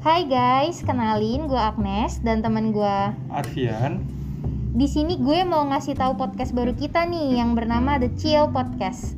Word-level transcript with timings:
Hai 0.00 0.24
guys, 0.24 0.80
kenalin 0.80 1.44
gue 1.44 1.60
Agnes 1.60 2.24
dan 2.24 2.40
teman 2.40 2.72
gue. 2.72 2.98
Arfian. 3.28 4.00
Di 4.72 4.88
sini 4.88 5.20
gue 5.20 5.44
mau 5.44 5.60
ngasih 5.68 5.92
tahu 5.92 6.16
podcast 6.16 6.56
baru 6.56 6.72
kita 6.72 7.04
nih 7.04 7.36
yang 7.36 7.52
bernama 7.52 8.00
The 8.00 8.08
Chill 8.16 8.48
Podcast. 8.48 9.12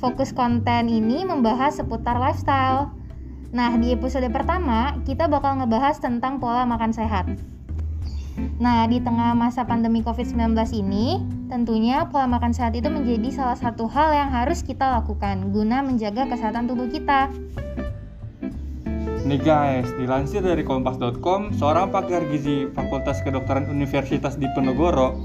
Fokus 0.00 0.32
konten 0.32 0.88
ini 0.88 1.20
membahas 1.28 1.84
seputar 1.84 2.16
lifestyle. 2.16 2.96
Nah, 3.52 3.76
di 3.76 3.92
episode 3.92 4.24
pertama 4.32 4.96
kita 5.04 5.28
bakal 5.28 5.60
ngebahas 5.60 6.00
tentang 6.00 6.40
pola 6.40 6.64
makan 6.64 6.96
sehat. 6.96 7.28
Nah, 8.56 8.88
di 8.88 9.04
tengah 9.04 9.36
masa 9.36 9.68
pandemi 9.68 10.00
COVID-19 10.00 10.56
ini, 10.80 11.20
tentunya 11.52 12.08
pola 12.08 12.24
makan 12.24 12.56
sehat 12.56 12.72
itu 12.72 12.88
menjadi 12.88 13.36
salah 13.36 13.58
satu 13.60 13.84
hal 13.84 14.16
yang 14.16 14.32
harus 14.32 14.64
kita 14.64 14.96
lakukan 14.96 15.52
guna 15.52 15.84
menjaga 15.84 16.24
kesehatan 16.24 16.64
tubuh 16.64 16.88
kita. 16.88 17.28
Nih 19.26 19.42
guys, 19.42 19.90
dilansir 19.98 20.38
dari 20.38 20.62
kompas.com, 20.62 21.50
seorang 21.58 21.90
pakar 21.90 22.22
gizi 22.30 22.70
Fakultas 22.70 23.18
Kedokteran 23.26 23.66
Universitas 23.66 24.38
Diponegoro, 24.38 25.18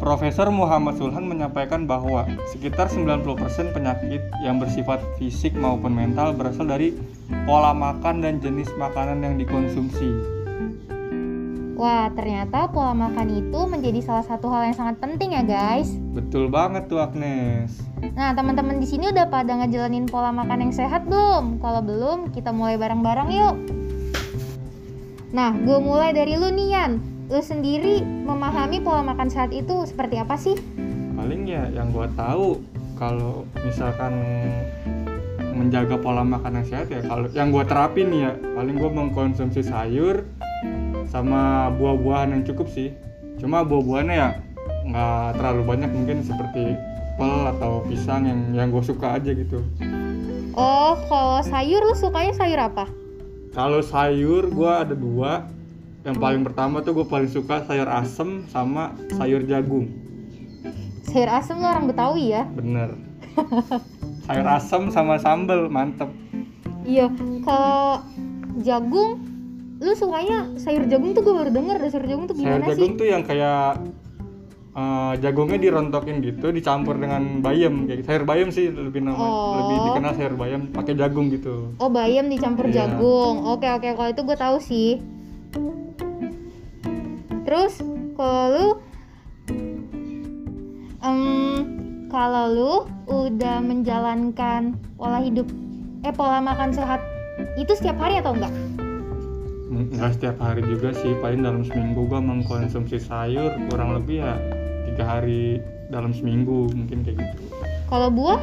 Profesor 0.00 0.48
Muhammad 0.48 0.96
Sulhan 0.96 1.28
menyampaikan 1.28 1.84
bahwa 1.84 2.24
sekitar 2.48 2.88
90% 2.88 3.76
penyakit 3.76 4.24
yang 4.40 4.56
bersifat 4.56 5.04
fisik 5.20 5.52
maupun 5.52 5.92
mental 5.92 6.32
berasal 6.32 6.72
dari 6.72 6.96
pola 7.44 7.76
makan 7.76 8.24
dan 8.24 8.40
jenis 8.40 8.72
makanan 8.80 9.20
yang 9.20 9.36
dikonsumsi. 9.36 10.08
Wah, 11.76 12.08
ternyata 12.16 12.72
pola 12.72 12.96
makan 12.96 13.28
itu 13.28 13.60
menjadi 13.68 14.08
salah 14.08 14.24
satu 14.24 14.48
hal 14.48 14.72
yang 14.72 14.76
sangat 14.80 15.04
penting 15.04 15.36
ya, 15.36 15.44
guys. 15.44 15.92
Betul 16.16 16.48
banget 16.48 16.88
tuh 16.88 17.04
Agnes. 17.04 17.87
Nah, 18.18 18.34
teman-teman 18.34 18.78
di 18.78 18.86
sini 18.86 19.10
udah 19.10 19.26
pada 19.30 19.58
ngejalanin 19.58 20.06
pola 20.06 20.30
makan 20.34 20.68
yang 20.68 20.74
sehat 20.74 21.06
belum? 21.06 21.58
Kalau 21.62 21.82
belum, 21.82 22.18
kita 22.34 22.50
mulai 22.50 22.78
bareng-bareng 22.78 23.28
yuk. 23.30 23.56
Nah, 25.34 25.52
gue 25.54 25.78
mulai 25.78 26.14
dari 26.14 26.38
lu 26.38 26.48
nih. 26.50 26.98
Lu 27.28 27.44
sendiri 27.44 28.00
memahami 28.00 28.80
pola 28.80 29.04
makan 29.04 29.28
sehat 29.28 29.52
itu 29.52 29.84
seperti 29.84 30.16
apa 30.16 30.40
sih? 30.40 30.56
Paling 31.12 31.44
ya 31.44 31.68
yang 31.76 31.92
gua 31.92 32.08
tahu 32.16 32.64
kalau 32.96 33.44
misalkan 33.60 34.16
menjaga 35.52 36.00
pola 36.00 36.24
makan 36.24 36.62
yang 36.62 36.66
sehat 36.66 36.86
ya 36.88 37.04
kalau 37.04 37.28
yang 37.36 37.52
gua 37.52 37.68
terapin 37.68 38.08
ya 38.16 38.32
paling 38.56 38.80
gua 38.80 38.88
mengkonsumsi 38.88 39.60
sayur 39.60 40.24
sama 41.04 41.68
buah-buahan 41.76 42.32
yang 42.32 42.42
cukup 42.48 42.70
sih 42.72 42.96
cuma 43.36 43.60
buah-buahnya 43.60 44.14
ya 44.14 44.28
nggak 44.88 45.28
terlalu 45.36 45.62
banyak 45.68 45.90
mungkin 45.92 46.24
seperti 46.24 46.80
pel 47.18 47.50
atau 47.50 47.82
pisang 47.82 48.22
yang 48.24 48.40
yang 48.54 48.68
gue 48.68 48.80
suka 48.80 49.18
aja 49.18 49.30
gitu 49.30 49.58
Oh, 50.54 50.98
kalau 51.06 51.38
sayur 51.40 51.78
lu 51.80 51.94
sukanya 51.94 52.32
sayur 52.32 52.60
apa? 52.60 52.86
kalau 53.50 53.78
sayur 53.80 54.46
gue 54.46 54.70
ada 54.70 54.92
dua 54.92 55.46
yang 56.00 56.14
paling 56.14 56.42
pertama 56.42 56.78
tuh 56.78 56.94
gue 56.94 57.04
paling 57.04 57.26
suka 57.26 57.62
sayur 57.64 57.86
asem 57.86 58.46
sama 58.46 58.90
sayur 59.12 59.42
jagung 59.42 59.90
Sayur 61.04 61.26
asem 61.28 61.56
lu 61.56 61.66
orang 61.66 61.86
Betawi 61.86 62.32
ya? 62.32 62.42
bener 62.46 62.94
sayur 64.24 64.46
asem 64.46 64.88
sama 64.88 65.16
sambel 65.16 65.66
mantep 65.66 66.06
Iya, 66.84 67.10
kalau 67.42 68.00
jagung 68.58 69.20
lu 69.78 69.92
sukanya 69.92 70.50
sayur 70.56 70.86
jagung 70.86 71.12
tuh 71.12 71.22
gue 71.22 71.34
baru 71.34 71.50
denger 71.50 71.76
sayur 71.88 72.06
jagung 72.06 72.26
tuh 72.26 72.34
sayur 72.34 72.46
gimana 72.58 72.66
jagung 72.68 72.92
sih? 72.92 72.98
tuh 72.98 73.06
yang 73.06 73.22
kayak 73.22 73.78
eh, 74.78 75.12
jagungnya 75.18 75.58
dirontokin 75.58 76.20
gitu 76.20 76.48
dicampur 76.48 76.94
dengan 76.94 77.40
bayam 77.40 77.84
kayak 77.84 78.04
sayur 78.04 78.22
bayam 78.22 78.48
sih 78.48 78.68
lebih 78.68 79.00
nama 79.00 79.18
Oh. 79.18 79.58
lebih 79.58 79.76
dikenal 79.84 80.12
sayur 80.14 80.34
bayam 80.34 80.70
pakai 80.70 80.94
jagung 80.94 81.26
gitu 81.28 81.74
Oh 81.76 81.90
bayam 81.90 82.28
dicampur 82.28 82.66
Iya. 82.66 82.86
jagung. 82.86 83.42
Oke 83.44 83.66
oke 83.66 83.88
kalau 83.90 84.08
itu 84.08 84.22
gue 84.22 84.36
tahu 84.36 84.56
sih. 84.60 84.90
Terus 87.42 87.80
kalau 88.12 88.46
lu, 88.50 88.68
em, 91.00 91.56
kalau 92.06 92.44
lu 92.46 92.72
udah 93.06 93.56
menjalankan 93.58 94.62
pola 94.94 95.18
hidup, 95.18 95.48
eh 96.02 96.12
pola 96.12 96.40
makan 96.40 96.70
sehat 96.70 97.00
itu 97.56 97.72
setiap 97.72 97.96
hari 97.96 98.18
atau 98.18 98.34
enggak? 98.34 98.52
M- 99.68 99.88
nggak 99.90 100.12
setiap 100.12 100.36
hari 100.38 100.60
juga 100.62 100.92
sih 100.92 101.12
paling 101.16 101.40
dalam 101.40 101.62
seminggu 101.62 102.04
gua 102.04 102.20
mengkonsumsi 102.20 102.98
sayur 102.98 103.52
kurang 103.68 103.94
lebih 103.94 104.20
ya 104.20 104.34
tiga 104.98 105.14
hari 105.14 105.62
dalam 105.94 106.10
seminggu 106.10 106.66
mungkin 106.74 107.06
kayak 107.06 107.22
gitu 107.22 107.54
Kalau 107.86 108.10
buah? 108.10 108.42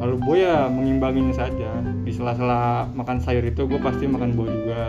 kalau 0.00 0.16
gue 0.16 0.36
ya 0.40 0.72
mengimbanginya 0.72 1.36
saja 1.36 1.84
di 1.84 2.08
sela-sela 2.16 2.88
makan 2.96 3.20
sayur 3.20 3.44
itu 3.44 3.68
gue 3.68 3.76
pasti 3.76 4.08
makan 4.08 4.32
buah 4.32 4.48
juga 4.48 4.82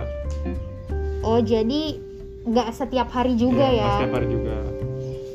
Oh 1.27 1.43
jadi 1.43 1.99
nggak 2.47 2.71
setiap 2.71 3.11
hari 3.11 3.35
juga 3.35 3.67
Iya, 3.67 3.75
ya? 3.75 3.83
nggak 3.83 3.95
setiap 3.99 4.13
hari 4.15 4.27
juga 4.31 4.55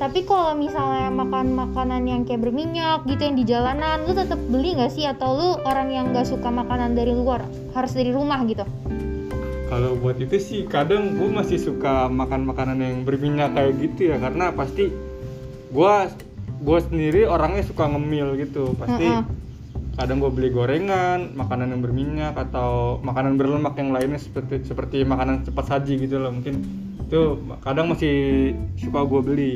Tapi 0.01 0.19
kalau 0.25 0.57
misalnya 0.57 1.13
makan 1.13 1.53
makanan 1.53 2.01
yang 2.09 2.21
kayak 2.25 2.41
berminyak 2.41 3.05
gitu 3.05 3.19
yang 3.19 3.35
di 3.37 3.45
jalanan, 3.45 4.07
lu 4.07 4.15
tetap 4.15 4.39
beli 4.47 4.79
nggak 4.79 4.95
sih? 4.95 5.03
Atau 5.03 5.35
lu 5.35 5.49
orang 5.67 5.91
yang 5.91 6.15
nggak 6.15 6.23
suka 6.23 6.47
makanan 6.47 6.95
dari 6.95 7.11
luar, 7.11 7.43
harus 7.75 7.91
dari 7.91 8.15
rumah 8.15 8.39
gitu? 8.47 8.63
Kalau 9.67 9.99
buat 9.99 10.15
itu 10.23 10.39
sih 10.39 10.63
kadang 10.71 11.19
gue 11.19 11.27
masih 11.27 11.59
suka 11.59 12.07
makan 12.07 12.47
makanan 12.47 12.79
yang 12.79 13.03
berminyak 13.03 13.51
kayak 13.51 13.75
gitu 13.75 14.15
ya 14.15 14.23
karena 14.23 14.55
pasti 14.55 14.87
gue 15.69 15.93
gue 16.59 16.79
sendiri 16.83 17.21
orangnya 17.23 17.63
suka 17.63 17.87
ngemil 17.87 18.35
gitu 18.41 18.75
pasti 18.75 19.05
Heeh. 19.07 19.23
kadang 19.95 20.19
gue 20.19 20.31
beli 20.31 20.49
gorengan 20.51 21.33
makanan 21.35 21.71
yang 21.75 21.81
berminyak 21.83 22.35
atau 22.35 22.99
makanan 22.99 23.39
berlemak 23.39 23.75
yang 23.79 23.93
lainnya 23.93 24.19
seperti 24.19 24.63
seperti 24.65 25.03
makanan 25.03 25.47
cepat 25.47 25.65
saji 25.69 25.99
gitu 26.03 26.19
loh 26.19 26.31
mungkin 26.33 26.63
itu 27.05 27.21
kadang 27.63 27.89
masih 27.91 28.15
suka 28.77 29.01
gue 29.05 29.21
beli 29.23 29.55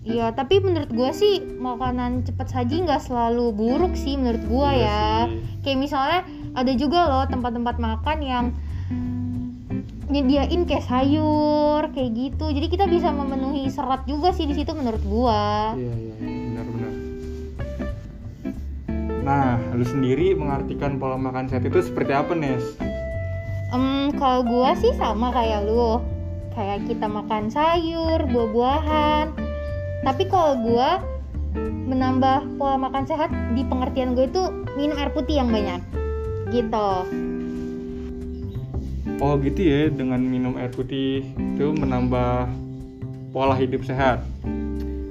Iya, 0.00 0.32
tapi 0.32 0.64
menurut 0.64 0.88
gua 0.96 1.12
sih 1.12 1.44
makanan 1.60 2.24
cepat 2.24 2.48
saji 2.48 2.88
nggak 2.88 3.04
selalu 3.04 3.52
buruk 3.52 3.92
sih 3.92 4.16
menurut 4.16 4.40
gua 4.48 4.72
Iya 4.72 4.80
ya. 4.80 5.04
sih. 5.28 5.60
Kayak 5.60 5.76
misalnya 5.84 6.20
ada 6.56 6.72
juga 6.72 7.00
loh 7.04 7.24
tempat-tempat 7.28 7.76
makan 7.76 8.18
yang 8.24 8.44
nyediain 10.10 10.66
kayak 10.66 10.84
sayur 10.84 11.86
kayak 11.94 12.10
gitu. 12.12 12.50
Jadi 12.50 12.66
kita 12.66 12.84
bisa 12.90 13.14
memenuhi 13.14 13.70
serat 13.70 14.04
juga 14.04 14.34
sih 14.34 14.44
di 14.44 14.54
situ 14.58 14.74
menurut 14.74 15.02
gua. 15.06 15.72
iya 15.78 15.94
iya 15.94 16.14
iya, 16.18 16.36
benar-benar 16.50 16.92
nah 19.20 19.60
lu 19.76 19.84
sendiri 19.84 20.32
mengartikan 20.32 20.96
pola 20.96 21.14
makan 21.14 21.46
sehat 21.46 21.62
itu 21.62 21.78
seperti 21.84 22.10
apa 22.16 22.32
Nes? 22.34 22.74
Em, 23.70 24.10
kalau 24.18 24.42
gua 24.42 24.74
sih 24.74 24.90
sama 24.98 25.30
kayak 25.30 25.70
lu. 25.70 26.02
Kayak 26.50 26.90
kita 26.90 27.06
makan 27.06 27.46
sayur, 27.46 28.26
buah-buahan. 28.26 29.30
Tapi 30.02 30.26
kalau 30.26 30.58
gua 30.66 30.98
menambah 31.86 32.58
pola 32.58 32.78
makan 32.78 33.06
sehat 33.06 33.30
di 33.54 33.66
pengertian 33.66 34.14
gue 34.14 34.30
itu 34.30 34.42
minum 34.78 34.98
air 34.98 35.10
putih 35.10 35.42
yang 35.42 35.50
banyak. 35.50 35.82
Gitu. 36.50 36.90
Oh 39.20 39.36
gitu 39.36 39.60
ya, 39.60 39.92
dengan 39.92 40.24
minum 40.24 40.56
air 40.56 40.72
putih 40.72 41.20
itu 41.36 41.66
menambah 41.76 42.48
pola 43.36 43.52
hidup 43.52 43.84
sehat. 43.84 44.24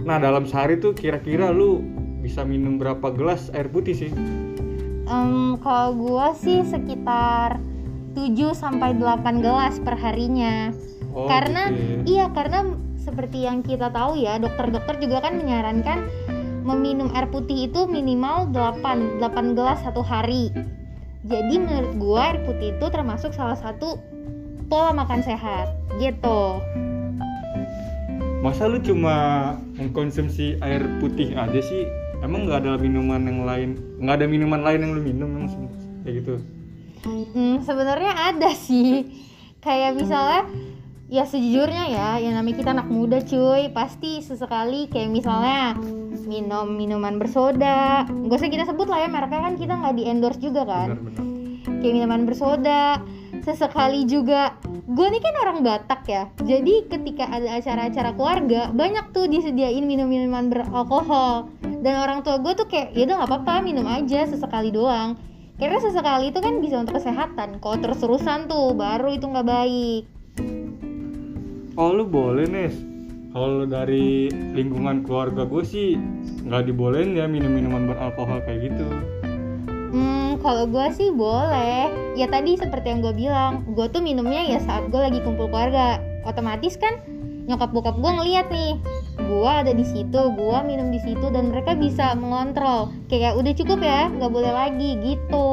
Nah 0.02 0.18
dalam 0.18 0.50
sehari 0.50 0.82
tuh 0.82 0.98
kira-kira 0.98 1.54
lu 1.54 1.86
bisa 2.26 2.42
minum 2.42 2.82
berapa 2.82 3.14
gelas 3.14 3.54
air 3.54 3.70
putih 3.70 3.94
sih? 3.94 4.12
Em, 5.10 5.58
kalau 5.62 5.94
gua 5.94 6.34
sih 6.34 6.66
sekitar 6.66 7.62
7 8.14 8.54
sampai 8.58 8.98
8 8.98 9.46
gelas 9.46 9.78
per 9.78 9.94
harinya. 9.94 10.74
Oh, 11.14 11.26
karena 11.26 11.70
gitu 11.74 11.82
ya. 11.82 11.98
iya 12.06 12.26
karena 12.34 12.60
seperti 12.98 13.46
yang 13.46 13.66
kita 13.66 13.90
tahu 13.90 14.18
ya, 14.18 14.38
dokter-dokter 14.38 15.02
juga 15.02 15.26
kan 15.26 15.38
menyarankan 15.38 16.06
meminum 16.62 17.10
air 17.18 17.26
putih 17.30 17.66
itu 17.70 17.90
minimal 17.90 18.50
8 18.54 19.22
8 19.22 19.58
gelas 19.58 19.82
satu 19.82 20.02
hari. 20.06 20.54
Jadi 21.26 21.56
menurut 21.58 21.94
gua 21.98 22.34
air 22.34 22.46
putih 22.46 22.78
itu 22.78 22.86
termasuk 22.90 23.34
salah 23.34 23.58
satu 23.58 23.98
pola 24.70 24.94
makan 24.94 25.26
sehat 25.26 25.74
gitu. 25.98 26.62
Masa 28.40 28.70
lu 28.72 28.80
cuma 28.80 29.58
mengkonsumsi 29.76 30.62
air 30.64 30.86
putih 31.04 31.36
aja 31.36 31.60
sih? 31.60 31.90
Emang 32.24 32.48
nggak 32.48 32.64
ada 32.64 32.80
minuman 32.80 33.20
yang 33.26 33.44
lain? 33.44 33.70
Nggak 34.00 34.16
ada 34.24 34.28
minuman 34.30 34.62
lain 34.64 34.80
yang 34.86 34.92
lu 34.96 35.02
minum 35.04 35.30
emang 35.36 35.50
kayak 36.06 36.24
gitu? 36.24 36.36
Hmm, 37.04 37.60
sebenarnya 37.66 38.14
ada 38.32 38.54
sih. 38.56 39.10
Kayak 39.60 40.00
misalnya 40.00 40.48
ya 41.10 41.26
sejujurnya 41.26 41.90
ya, 41.92 42.10
yang 42.22 42.38
namanya 42.38 42.64
kita 42.64 42.70
anak 42.72 42.88
muda 42.88 43.20
cuy, 43.26 43.74
pasti 43.76 44.24
sesekali 44.24 44.88
kayak 44.88 45.12
misalnya 45.12 45.76
minum 46.30 46.70
minuman 46.78 47.18
bersoda. 47.18 48.06
Gak 48.08 48.38
usah 48.40 48.52
kita 48.54 48.70
sebut 48.70 48.88
lah 48.88 49.04
ya 49.04 49.10
mereknya 49.10 49.42
kan 49.50 49.54
kita 49.58 49.74
nggak 49.74 49.96
di 49.98 50.04
endorse 50.06 50.40
juga 50.40 50.64
kan. 50.64 50.96
Benar-benar. 50.96 51.24
Kayak 51.82 51.94
minuman 51.98 52.22
bersoda. 52.24 52.84
Sesekali 53.50 54.06
juga. 54.06 54.54
Gue 54.86 55.10
nih 55.10 55.26
kan 55.26 55.34
orang 55.42 55.66
Batak 55.66 56.06
ya. 56.06 56.30
Jadi 56.38 56.86
ketika 56.86 57.26
ada 57.26 57.58
acara-acara 57.58 58.14
keluarga, 58.14 58.70
banyak 58.70 59.10
tuh 59.10 59.26
disediain 59.26 59.90
minum-minuman 59.90 60.54
beralkohol. 60.54 61.50
Dan 61.82 61.98
orang 61.98 62.22
tua 62.22 62.38
gue 62.38 62.54
tuh 62.54 62.70
kayak 62.70 62.94
ya 62.94 63.10
udah 63.10 63.26
nggak 63.26 63.32
apa-apa 63.34 63.66
minum 63.66 63.90
aja 63.90 64.30
sesekali 64.30 64.70
doang. 64.70 65.18
karena 65.60 65.76
sesekali 65.76 66.32
itu 66.32 66.40
kan 66.40 66.62
bisa 66.64 66.80
untuk 66.80 67.02
kesehatan. 67.02 67.60
Kalau 67.60 67.78
terus-terusan 67.84 68.48
tuh 68.48 68.72
baru 68.78 69.12
itu 69.18 69.28
nggak 69.28 69.50
baik. 69.50 70.04
Oh 71.76 71.92
lu 71.92 72.06
boleh 72.06 72.48
Nes. 72.48 72.78
Kalau 73.34 73.66
dari 73.66 74.30
lingkungan 74.32 75.04
keluarga 75.04 75.44
gue 75.44 75.64
sih 75.66 75.98
nggak 76.46 76.70
dibolehin 76.70 77.18
ya 77.18 77.26
minum 77.26 77.52
minuman 77.52 77.92
beralkohol 77.92 78.40
kayak 78.46 78.72
gitu. 78.72 78.88
Hmm, 79.90 80.29
kalau 80.40 80.66
gue 80.66 80.88
sih 80.96 81.10
boleh. 81.12 81.92
Ya 82.16 82.28
tadi 82.28 82.56
seperti 82.56 82.92
yang 82.92 83.00
gue 83.04 83.14
bilang, 83.16 83.64
gue 83.72 83.86
tuh 83.92 84.04
minumnya 84.04 84.44
ya 84.44 84.60
saat 84.64 84.88
gue 84.92 85.00
lagi 85.00 85.20
kumpul 85.24 85.52
keluarga. 85.52 86.00
Otomatis 86.28 86.76
kan 86.76 87.00
nyokap 87.50 87.74
bokap 87.74 87.96
gue 87.98 88.12
ngeliat 88.14 88.48
nih, 88.54 88.78
gue 89.18 89.50
ada 89.50 89.74
di 89.74 89.82
situ, 89.82 90.22
gue 90.38 90.58
minum 90.70 90.94
di 90.94 91.02
situ 91.02 91.34
dan 91.34 91.50
mereka 91.50 91.74
bisa 91.74 92.14
mengontrol. 92.14 92.94
Kayak 93.10 93.40
udah 93.42 93.54
cukup 93.58 93.80
ya, 93.82 94.12
nggak 94.12 94.32
boleh 94.32 94.52
lagi 94.54 94.90
gitu. 95.02 95.50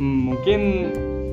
Hmm, 0.00 0.32
mungkin 0.32 0.60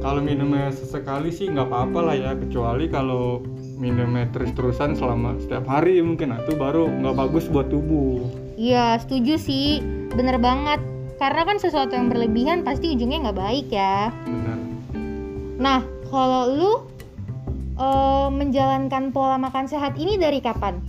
kalau 0.03 0.21
minumnya 0.21 0.69
sesekali 0.69 1.33
sih 1.33 1.49
nggak 1.49 1.65
apa-apa 1.71 1.99
lah 2.01 2.15
ya 2.17 2.31
kecuali 2.37 2.89
kalau 2.89 3.41
minumnya 3.81 4.29
terus-terusan 4.29 4.93
selama 4.93 5.37
setiap 5.41 5.65
hari 5.65 5.97
mungkin 6.01 6.29
nah, 6.29 6.41
itu 6.45 6.53
baru 6.53 6.85
nggak 6.89 7.17
bagus 7.17 7.49
buat 7.49 7.73
tubuh 7.73 8.21
Iya, 8.61 9.01
setuju 9.01 9.41
sih. 9.41 9.81
Bener 10.13 10.37
banget. 10.37 10.90
Karena 11.21 11.45
kan 11.45 11.61
sesuatu 11.61 11.93
yang 11.93 12.09
berlebihan 12.09 12.65
pasti 12.65 12.97
ujungnya 12.97 13.29
nggak 13.29 13.37
baik 13.37 13.67
ya. 13.69 14.09
benar 14.25 14.57
Nah, 15.61 15.79
kalau 16.09 16.43
lu 16.49 16.71
eh, 17.77 18.29
menjalankan 18.33 19.13
pola 19.13 19.37
makan 19.37 19.69
sehat 19.69 20.01
ini 20.01 20.17
dari 20.17 20.41
kapan? 20.41 20.81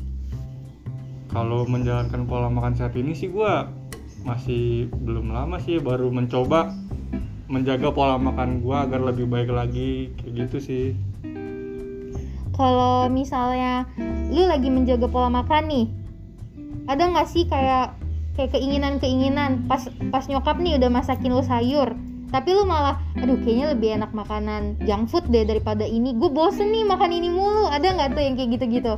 kalau 1.33 1.65
menjalankan 1.65 2.29
pola 2.29 2.53
makan 2.53 2.77
sehat 2.77 2.93
ini 2.93 3.17
sih 3.17 3.33
gua 3.33 3.73
masih 4.23 4.93
belum 4.93 5.33
lama 5.33 5.57
sih 5.59 5.81
baru 5.81 6.13
mencoba 6.13 6.71
menjaga 7.49 7.89
pola 7.91 8.21
makan 8.21 8.61
gua 8.61 8.85
agar 8.85 9.01
lebih 9.01 9.27
baik 9.27 9.49
lagi 9.51 10.13
kayak 10.21 10.47
gitu 10.47 10.57
sih 10.61 10.87
Kalau 12.53 13.09
misalnya 13.09 13.89
lu 14.29 14.45
lagi 14.45 14.69
menjaga 14.69 15.09
pola 15.09 15.33
makan 15.33 15.73
nih, 15.73 15.87
ada 16.85 17.09
nggak 17.09 17.25
sih 17.25 17.49
kayak 17.49 17.97
kayak 18.37 18.57
keinginan-keinginan 18.57 19.69
pas 19.69 19.89
pas 20.09 20.25
nyokap 20.29 20.57
nih 20.61 20.81
udah 20.81 20.91
masakin 20.91 21.33
lu 21.33 21.45
sayur, 21.45 21.93
tapi 22.33 22.57
lu 22.57 22.65
malah, 22.65 22.97
aduh 23.21 23.37
kayaknya 23.45 23.77
lebih 23.77 23.89
enak 24.01 24.11
makanan 24.17 24.81
junk 24.89 25.13
food 25.13 25.29
deh 25.29 25.45
daripada 25.45 25.85
ini. 25.85 26.17
Gue 26.17 26.33
bosen 26.33 26.73
nih 26.73 26.89
makan 26.89 27.13
ini 27.13 27.29
mulu. 27.29 27.69
Ada 27.69 27.93
nggak 27.93 28.09
tuh 28.17 28.23
yang 28.25 28.35
kayak 28.41 28.51
gitu-gitu? 28.57 28.95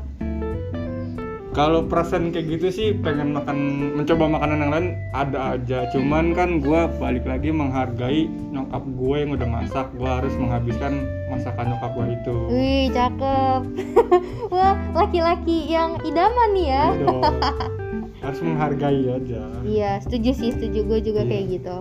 kalau 1.54 1.86
perasaan 1.86 2.34
kayak 2.34 2.58
gitu 2.58 2.66
sih 2.68 2.88
pengen 2.98 3.30
makan 3.30 3.56
mencoba 3.94 4.26
makanan 4.26 4.58
yang 4.58 4.72
lain 4.74 4.88
ada 5.14 5.54
aja 5.54 5.86
cuman 5.94 6.34
kan 6.34 6.58
gua 6.58 6.90
balik 6.98 7.22
lagi 7.22 7.54
menghargai 7.54 8.26
nyokap 8.50 8.82
gue 8.82 9.16
yang 9.22 9.30
udah 9.38 9.48
masak 9.48 9.86
gua 9.94 10.18
harus 10.18 10.34
menghabiskan 10.34 11.06
masakan 11.30 11.70
nyokap 11.72 11.90
gua 11.94 12.06
itu 12.10 12.36
Wih, 12.50 12.90
cakep. 12.90 13.60
Wah, 14.54 14.74
laki-laki 14.98 15.70
yang 15.70 16.02
idaman 16.02 16.48
nih 16.58 16.66
ya. 16.74 16.86
Harus 18.24 18.40
menghargai 18.40 19.04
aja 19.06 19.42
Iya, 19.62 20.00
setuju 20.00 20.30
sih, 20.32 20.50
setuju 20.50 20.80
gue 20.88 20.98
juga 21.12 21.22
Iya. 21.22 21.30
kayak 21.30 21.44
gitu. 21.52 21.76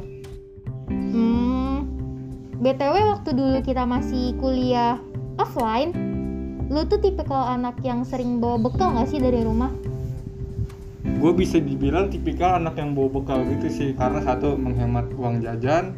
Hmm, 0.92 1.76
BTW 2.60 2.96
waktu 3.08 3.30
dulu 3.32 3.58
kita 3.64 3.88
masih 3.88 4.36
kuliah 4.38 5.00
offline, 5.40 5.96
lu 6.68 6.84
tuh 6.86 7.00
tipikal 7.00 7.48
anak 7.50 7.80
yang 7.82 8.04
sering 8.04 8.44
bawa 8.44 8.60
bekal 8.60 8.92
nggak 8.94 9.08
sih 9.10 9.24
dari 9.24 9.42
rumah? 9.42 9.72
gue 11.04 11.32
bisa 11.32 11.56
dibilang 11.56 12.12
tipikal 12.12 12.60
anak 12.60 12.76
yang 12.76 12.92
bawa 12.92 13.08
bekal 13.08 13.40
gitu 13.48 13.68
sih 13.72 13.90
karena 13.96 14.20
satu 14.20 14.60
menghemat 14.60 15.08
uang 15.16 15.40
jajan 15.40 15.96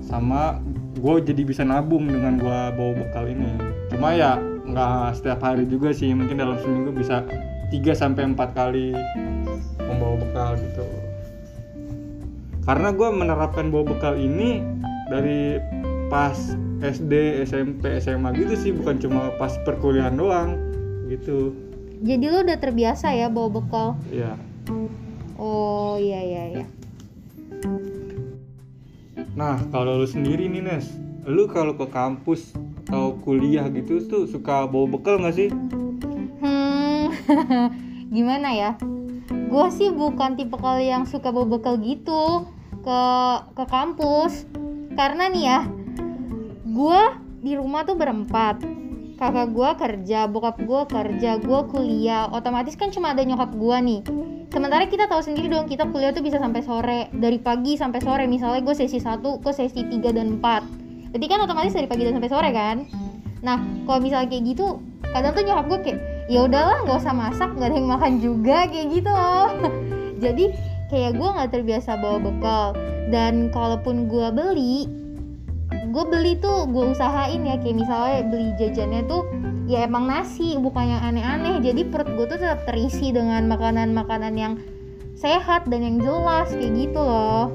sama 0.00 0.64
gue 0.96 1.14
jadi 1.20 1.44
bisa 1.44 1.60
nabung 1.60 2.08
dengan 2.08 2.40
gue 2.40 2.58
bawa 2.72 2.92
bekal 2.96 3.28
ini 3.28 3.52
cuma 3.92 4.16
ya 4.16 4.40
nggak 4.64 5.20
setiap 5.20 5.44
hari 5.44 5.68
juga 5.68 5.92
sih 5.92 6.08
mungkin 6.16 6.40
dalam 6.40 6.56
seminggu 6.56 6.96
bisa 6.96 7.20
3 7.74 7.90
sampai 7.90 8.30
empat 8.30 8.54
kali 8.54 8.94
membawa 9.82 10.14
bekal 10.22 10.54
gitu 10.62 10.86
karena 12.62 12.94
gue 12.94 13.08
menerapkan 13.10 13.74
bawa 13.74 13.84
bekal 13.90 14.14
ini 14.14 14.62
dari 15.10 15.58
pas 16.06 16.54
SD, 16.86 17.42
SMP, 17.42 17.98
SMA 17.98 18.30
gitu 18.38 18.54
sih 18.54 18.70
bukan 18.70 19.02
cuma 19.02 19.34
pas 19.34 19.58
perkuliahan 19.66 20.14
doang 20.14 20.54
gitu 21.10 21.50
Jadi 22.04 22.24
lu 22.28 22.44
udah 22.44 22.58
terbiasa 22.60 23.16
ya 23.16 23.32
bawa 23.32 23.48
bekal? 23.48 23.88
ya 24.12 24.36
Oh 25.34 25.98
iya 25.98 26.22
iya 26.22 26.44
iya. 26.54 26.66
Nah, 29.34 29.58
kalau 29.74 29.98
lu 29.98 30.06
sendiri 30.06 30.46
nih, 30.46 30.62
Nes, 30.62 30.94
lu 31.26 31.50
kalau 31.50 31.74
ke 31.74 31.90
kampus 31.90 32.54
atau 32.86 33.18
kuliah 33.18 33.66
gitu 33.74 33.98
tuh 34.06 34.30
suka 34.30 34.70
bawa 34.70 34.86
bekal 34.94 35.18
nggak 35.18 35.34
sih? 35.34 35.50
Gimana 38.14 38.48
ya? 38.54 38.70
Gue 39.28 39.66
sih 39.72 39.90
bukan 39.90 40.36
tipe 40.36 40.56
kali 40.58 40.90
yang 40.90 41.08
suka 41.08 41.30
bawa 41.30 41.58
bekal 41.58 41.80
gitu 41.80 42.48
ke 42.84 43.02
ke 43.56 43.64
kampus. 43.70 44.44
Karena 44.94 45.26
nih 45.30 45.44
ya, 45.44 45.60
gue 46.62 47.00
di 47.42 47.52
rumah 47.58 47.82
tuh 47.82 47.98
berempat. 47.98 48.62
Kakak 49.14 49.54
gue 49.54 49.70
kerja, 49.78 50.26
bokap 50.26 50.58
gue 50.58 50.82
kerja, 50.90 51.38
gue 51.38 51.60
kuliah. 51.70 52.26
Otomatis 52.34 52.74
kan 52.74 52.90
cuma 52.90 53.14
ada 53.14 53.22
nyokap 53.22 53.54
gue 53.54 53.76
nih. 53.78 54.00
Sementara 54.50 54.86
kita 54.86 55.06
tahu 55.06 55.22
sendiri 55.22 55.50
dong, 55.50 55.66
kita 55.70 55.86
kuliah 55.90 56.10
tuh 56.14 56.22
bisa 56.22 56.38
sampai 56.38 56.62
sore, 56.62 57.10
dari 57.14 57.38
pagi 57.38 57.78
sampai 57.78 58.02
sore. 58.02 58.26
Misalnya 58.26 58.62
gue 58.62 58.74
sesi 58.74 58.98
1 58.98 59.22
ke 59.22 59.50
sesi 59.54 59.86
3 59.86 60.14
dan 60.14 60.38
4. 60.38 61.14
Berarti 61.14 61.26
kan 61.30 61.38
otomatis 61.46 61.74
dari 61.74 61.86
pagi 61.86 62.02
dan 62.06 62.18
sampai 62.18 62.30
sore 62.30 62.50
kan? 62.50 62.76
Nah, 63.42 63.58
kalau 63.86 64.02
misalnya 64.02 64.30
kayak 64.30 64.44
gitu, 64.50 64.82
kadang 65.14 65.30
tuh 65.34 65.42
nyokap 65.46 65.66
gue 65.70 65.78
kayak 65.86 65.98
ya 66.30 66.48
udahlah 66.48 66.84
nggak 66.84 66.98
usah 67.04 67.14
masak 67.14 67.50
nggak 67.52 67.68
ada 67.68 67.76
yang 67.76 67.90
makan 67.90 68.12
juga 68.20 68.56
kayak 68.68 68.88
gitu 68.92 69.10
loh. 69.12 69.50
Jadi 70.24 70.44
kayak 70.88 71.12
gue 71.16 71.28
nggak 71.28 71.50
terbiasa 71.52 72.00
bawa 72.00 72.18
bekal. 72.22 72.66
Dan 73.12 73.52
kalaupun 73.52 74.08
gue 74.08 74.28
beli 74.32 74.76
gue 75.94 76.04
beli 76.10 76.34
tuh 76.42 76.66
gue 76.66 76.90
usahain 76.90 77.46
ya 77.46 77.54
kayak 77.62 77.86
misalnya 77.86 78.26
beli 78.26 78.50
jajannya 78.58 79.06
tuh 79.06 79.22
ya 79.70 79.86
emang 79.86 80.10
nasi 80.10 80.56
bukan 80.56 80.96
yang 80.96 81.02
aneh-aneh. 81.02 81.60
Jadi 81.60 81.86
perut 81.88 82.08
gue 82.16 82.26
tuh 82.26 82.38
tetap 82.40 82.64
terisi 82.64 83.12
dengan 83.12 83.46
makanan-makanan 83.46 84.34
yang 84.34 84.54
sehat 85.14 85.68
dan 85.70 85.80
yang 85.80 85.96
jelas 86.02 86.50
kayak 86.52 86.72
gitu 86.74 87.00
loh. 87.00 87.48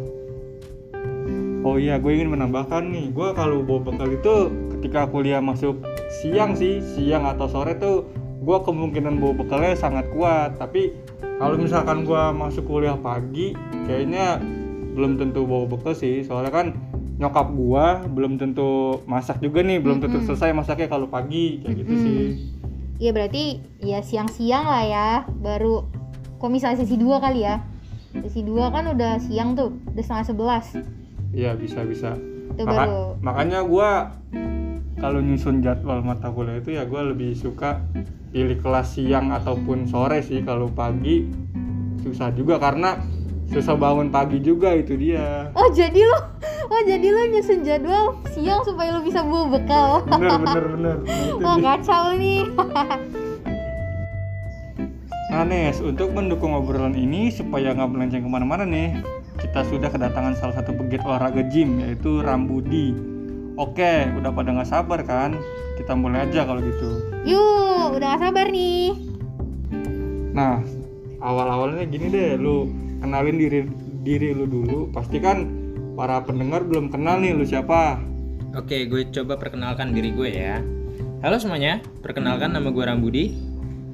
Oh 1.59 1.75
iya, 1.75 1.99
gue 1.99 2.15
ingin 2.15 2.31
menambahkan 2.31 2.87
nih, 2.87 3.11
gue 3.11 3.35
kalau 3.35 3.59
bawa 3.59 3.91
bekal 3.91 4.07
itu 4.15 4.35
ketika 4.79 5.11
kuliah 5.11 5.43
masuk 5.43 5.75
siang 6.07 6.55
sih, 6.55 6.79
siang 6.79 7.27
atau 7.27 7.51
sore 7.51 7.75
tuh 7.75 8.07
gue 8.49 8.57
kemungkinan 8.65 9.21
bawa 9.21 9.33
bekalnya 9.37 9.77
sangat 9.77 10.09
kuat. 10.09 10.57
Tapi 10.57 10.97
kalau 11.37 11.53
misalkan 11.53 12.01
gue 12.01 12.23
masuk 12.33 12.65
kuliah 12.65 12.97
pagi, 12.97 13.53
kayaknya 13.85 14.41
belum 14.97 15.21
tentu 15.21 15.45
bawa 15.45 15.69
bekal 15.69 15.93
sih, 15.93 16.25
soalnya 16.25 16.49
kan 16.49 16.73
nyokap 17.21 17.53
gue 17.53 17.85
belum 18.09 18.41
tentu 18.41 18.97
masak 19.05 19.37
juga 19.37 19.61
nih, 19.61 19.77
belum 19.77 20.01
tentu 20.01 20.25
selesai 20.25 20.49
masaknya 20.49 20.89
kalau 20.89 21.05
pagi, 21.05 21.61
kayak 21.61 21.85
gitu 21.85 21.93
sih. 21.93 22.21
Iya 22.99 23.13
berarti 23.15 23.43
ya 23.79 24.01
siang-siang 24.01 24.65
lah 24.65 24.83
ya 24.83 25.09
baru 25.29 25.87
kok 26.35 26.51
misalnya 26.51 26.83
sesi 26.83 26.99
2 26.99 27.15
kali 27.23 27.47
ya 27.47 27.63
sesi 28.11 28.43
2 28.43 28.75
kan 28.75 28.91
udah 28.91 29.23
siang 29.23 29.55
tuh 29.55 29.71
udah 29.95 30.03
setengah 30.03 30.25
sebelas 30.27 30.65
Iya 31.31 31.55
bisa 31.55 31.87
bisa. 31.87 32.11
itu 32.51 32.67
Maka- 32.67 32.75
baru 32.75 33.03
makanya 33.23 33.59
gue 33.63 33.89
kalau 34.99 35.23
nyusun 35.23 35.63
jadwal 35.63 36.03
mata 36.03 36.27
kuliah 36.27 36.59
itu 36.59 36.75
ya 36.75 36.83
gue 36.83 37.01
lebih 37.15 37.31
suka 37.31 37.79
pilih 38.35 38.59
kelas 38.59 38.99
siang 38.99 39.31
ataupun 39.31 39.87
sore 39.87 40.19
sih. 40.19 40.43
Kalau 40.43 40.67
pagi 40.67 41.25
susah 42.03 42.35
juga 42.35 42.59
karena 42.59 42.99
susah 43.49 43.79
bangun 43.79 44.11
pagi 44.11 44.43
juga 44.43 44.75
itu 44.75 44.99
dia. 44.99 45.49
Oh 45.55 45.71
jadi 45.71 46.03
lo 46.03 46.19
oh 46.69 46.81
jadi 46.83 47.07
lo 47.09 47.21
nyusun 47.31 47.63
jadwal 47.63 48.19
siang 48.35 48.61
supaya 48.67 48.93
lo 48.93 49.01
bisa 49.01 49.23
bawa 49.23 49.47
bekal. 49.55 49.89
Bener 50.05 50.37
bener 50.43 50.65
bener. 50.75 50.95
Nah, 51.07 51.17
itu 51.23 51.35
wah 51.41 51.55
dia. 51.55 51.65
kacau 51.65 52.03
nih. 52.19 52.41
Nah 55.29 55.45
Nes, 55.45 55.77
untuk 55.77 56.09
mendukung 56.11 56.57
obrolan 56.57 56.97
ini 56.97 57.29
supaya 57.29 57.71
nggak 57.77 57.89
melenceng 57.93 58.25
ke 58.25 58.29
mana-mana 58.29 58.65
nih 58.65 58.97
kita 59.39 59.61
sudah 59.71 59.87
kedatangan 59.87 60.35
salah 60.35 60.57
satu 60.57 60.75
pegiat 60.75 61.05
olahraga 61.05 61.45
gym 61.47 61.79
yaitu 61.79 62.19
Rambudi 62.19 63.18
Oke, 63.59 64.07
udah 64.15 64.31
pada 64.31 64.55
nggak 64.55 64.71
sabar 64.71 65.03
kan? 65.03 65.35
Kita 65.75 65.91
mulai 65.91 66.31
aja 66.31 66.47
kalau 66.47 66.63
gitu. 66.63 67.03
yuk 67.27 67.91
udah 67.91 68.15
gak 68.15 68.21
sabar 68.23 68.47
nih 68.47 68.95
Nah, 70.31 70.63
awal-awalnya 71.19 71.83
gini 71.83 72.07
deh, 72.07 72.39
lu 72.39 72.71
kenalin 73.03 73.35
diri 73.35 73.67
diri 74.07 74.31
lu 74.31 74.47
dulu. 74.47 74.87
Pasti 74.95 75.19
kan 75.19 75.43
para 75.99 76.23
pendengar 76.23 76.63
belum 76.63 76.87
kenal 76.87 77.19
nih 77.19 77.35
lu 77.35 77.43
siapa. 77.43 77.99
Oke, 78.55 78.87
gue 78.87 79.11
coba 79.11 79.35
perkenalkan 79.35 79.91
diri 79.91 80.15
gue 80.15 80.29
ya. 80.31 80.63
Halo 81.19 81.35
semuanya, 81.35 81.83
perkenalkan 81.99 82.55
nama 82.55 82.71
gue 82.71 82.83
Rambudi. 82.87 83.35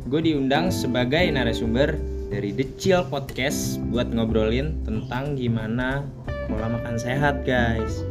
Gue 0.05 0.22
diundang 0.22 0.69
sebagai 0.69 1.25
narasumber 1.34 1.98
dari 2.29 2.53
The 2.53 2.69
Chill 2.77 3.01
Podcast 3.10 3.81
buat 3.89 4.13
ngobrolin 4.13 4.86
tentang 4.86 5.34
gimana 5.34 6.05
pola 6.45 6.69
makan 6.69 7.01
sehat, 7.01 7.41
guys. 7.50 8.05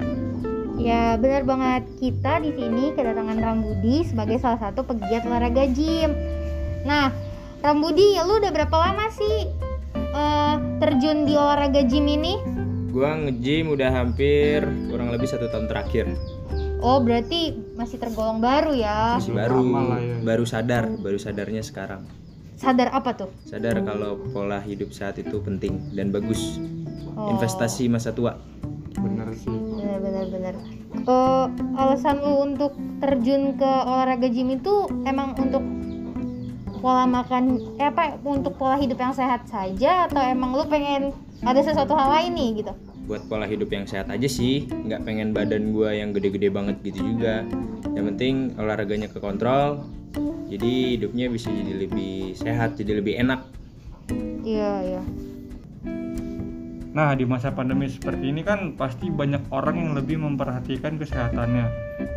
Ya 0.75 1.15
benar 1.15 1.47
banget 1.47 1.87
kita 2.03 2.43
di 2.43 2.51
sini 2.51 2.91
kedatangan 2.99 3.39
Rambudi 3.39 4.03
sebagai 4.03 4.43
salah 4.43 4.59
satu 4.59 4.83
pegiat 4.83 5.23
olahraga 5.23 5.71
gym. 5.71 6.11
Nah, 6.83 7.15
Rambudi, 7.63 8.19
lu 8.19 8.43
udah 8.43 8.51
berapa 8.51 8.75
lama 8.75 9.07
sih 9.15 9.55
uh, 9.95 10.59
terjun 10.83 11.31
di 11.31 11.39
olahraga 11.39 11.87
gym 11.87 12.11
ini? 12.11 12.35
Gua 12.91 13.15
nge-gym 13.15 13.71
udah 13.71 13.91
hampir 13.91 14.67
kurang 14.91 15.15
lebih 15.15 15.31
satu 15.31 15.47
tahun 15.47 15.71
terakhir. 15.71 16.11
Oh 16.85 17.01
berarti 17.01 17.55
masih 17.79 17.97
tergolong 17.97 18.43
baru 18.43 18.75
ya? 18.75 19.17
Masih 19.17 19.33
baru, 19.33 19.63
ya. 19.65 20.17
baru 20.21 20.45
sadar, 20.45 20.85
baru 21.01 21.19
sadarnya 21.23 21.63
sekarang. 21.63 22.05
Sadar 22.59 22.91
apa 22.93 23.15
tuh? 23.15 23.31
Sadar 23.47 23.83
kalau 23.83 24.21
pola 24.31 24.59
hidup 24.63 24.91
sehat 24.95 25.19
itu 25.23 25.39
penting 25.43 25.81
dan 25.95 26.11
bagus. 26.11 26.59
Oh, 27.15 27.35
Investasi 27.35 27.87
masa 27.89 28.11
tua. 28.11 28.37
Bener 29.25 29.37
sih 29.41 29.49
Benar 29.51 29.99
benar 30.05 30.25
benar. 30.29 30.55
Eh, 30.95 31.47
alasan 31.81 32.17
lu 32.21 32.33
untuk 32.45 32.73
terjun 33.01 33.57
ke 33.57 33.73
olahraga 33.89 34.29
gym 34.29 34.53
itu 34.53 34.85
emang 35.09 35.33
untuk 35.41 35.65
pola 36.85 37.09
makan 37.09 37.65
eh 37.81 37.89
apa 37.89 38.21
untuk 38.21 38.61
pola 38.61 38.77
hidup 38.77 39.01
yang 39.01 39.17
sehat 39.17 39.49
saja 39.49 40.05
atau 40.05 40.21
emang 40.21 40.53
lu 40.53 40.69
pengen 40.69 41.17
ada 41.41 41.61
sesuatu 41.65 41.97
hal 41.97 42.13
lain 42.13 42.33
nih 42.37 42.51
gitu? 42.61 42.73
buat 43.05 43.25
pola 43.29 43.45
hidup 43.45 43.69
yang 43.69 43.85
sehat 43.85 44.09
aja 44.09 44.25
sih 44.29 44.65
nggak 44.69 45.05
pengen 45.05 45.33
badan 45.37 45.73
gua 45.77 45.93
yang 45.93 46.13
gede-gede 46.17 46.49
banget 46.49 46.81
gitu 46.85 47.05
juga 47.05 47.45
yang 47.97 48.05
penting 48.13 48.53
olahraganya 48.57 49.09
kekontrol 49.13 49.85
jadi 50.49 50.97
hidupnya 51.01 51.29
bisa 51.29 51.49
jadi 51.53 51.85
lebih 51.85 52.33
sehat 52.37 52.77
jadi 52.77 53.01
lebih 53.01 53.17
enak 53.21 53.45
Iya 54.45 54.73
iya. 54.85 55.03
Nah, 56.95 57.11
di 57.19 57.27
masa 57.27 57.51
pandemi 57.51 57.91
seperti 57.91 58.31
ini 58.31 58.47
kan 58.47 58.79
pasti 58.79 59.11
banyak 59.11 59.51
orang 59.51 59.77
yang 59.83 59.91
lebih 59.99 60.23
memperhatikan 60.23 60.95
kesehatannya. 60.95 61.67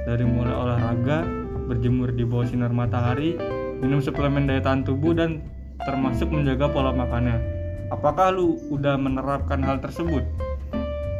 Dari 0.05 0.23
mulai 0.23 0.53
olahraga, 0.53 1.25
berjemur 1.65 2.13
di 2.13 2.21
bawah 2.23 2.45
sinar 2.45 2.69
matahari, 2.69 3.33
minum 3.81 3.97
suplemen 3.99 4.45
daya 4.45 4.61
tahan 4.61 4.85
tubuh 4.85 5.17
dan 5.17 5.41
termasuk 5.81 6.29
menjaga 6.29 6.69
pola 6.69 6.93
makannya. 6.93 7.41
Apakah 7.89 8.29
lu 8.29 8.61
udah 8.69 9.01
menerapkan 9.01 9.65
hal 9.65 9.81
tersebut? 9.81 10.21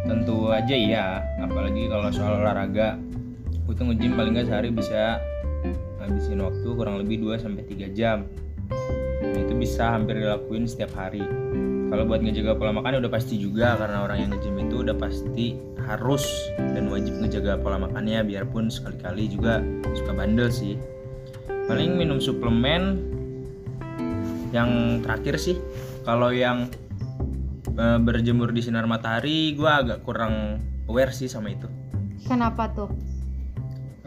tentu 0.07 0.49
aja 0.49 0.75
iya 0.75 1.05
apalagi 1.43 1.91
kalau 1.91 2.07
soal 2.09 2.39
olahraga 2.39 2.95
gue 3.67 3.75
tuh 3.75 3.83
paling 3.91 4.31
nggak 4.31 4.47
sehari 4.47 4.71
bisa 4.71 5.19
habisin 5.99 6.39
waktu 6.39 6.67
kurang 6.71 7.03
lebih 7.03 7.19
2 7.19 7.43
sampai 7.43 7.67
3 7.67 7.91
jam 7.91 8.23
Itu 9.37 9.53
bisa 9.53 9.93
hampir 9.93 10.17
dilakuin 10.17 10.65
setiap 10.65 10.97
hari. 10.97 11.21
Kalau 11.87 12.03
buat 12.03 12.19
ngejaga 12.19 12.59
pola 12.59 12.75
makan 12.75 12.99
udah 12.99 13.11
pasti 13.13 13.39
juga 13.39 13.79
karena 13.79 14.03
orang 14.03 14.17
yang 14.19 14.29
nge-gym 14.35 14.57
itu 14.67 14.83
udah 14.83 14.95
pasti 14.99 15.55
harus 15.87 16.25
dan 16.57 16.91
wajib 16.91 17.15
ngejaga 17.23 17.61
pola 17.63 17.79
makannya 17.79 18.27
biarpun 18.27 18.67
sekali-kali 18.67 19.31
juga 19.31 19.63
suka 19.95 20.11
bandel 20.11 20.51
sih. 20.51 20.75
Paling 21.47 21.95
minum 21.95 22.19
suplemen 22.19 22.99
yang 24.51 24.99
terakhir 24.99 25.39
sih 25.39 25.55
kalau 26.03 26.35
yang 26.35 26.67
eh, 27.79 27.99
berjemur 28.03 28.51
di 28.51 28.59
sinar 28.59 28.83
matahari 28.83 29.55
gue 29.55 29.71
agak 29.71 30.03
kurang 30.03 30.59
aware 30.91 31.15
sih 31.15 31.31
sama 31.31 31.55
itu. 31.55 31.71
Kenapa 32.27 32.67
tuh? 32.75 32.91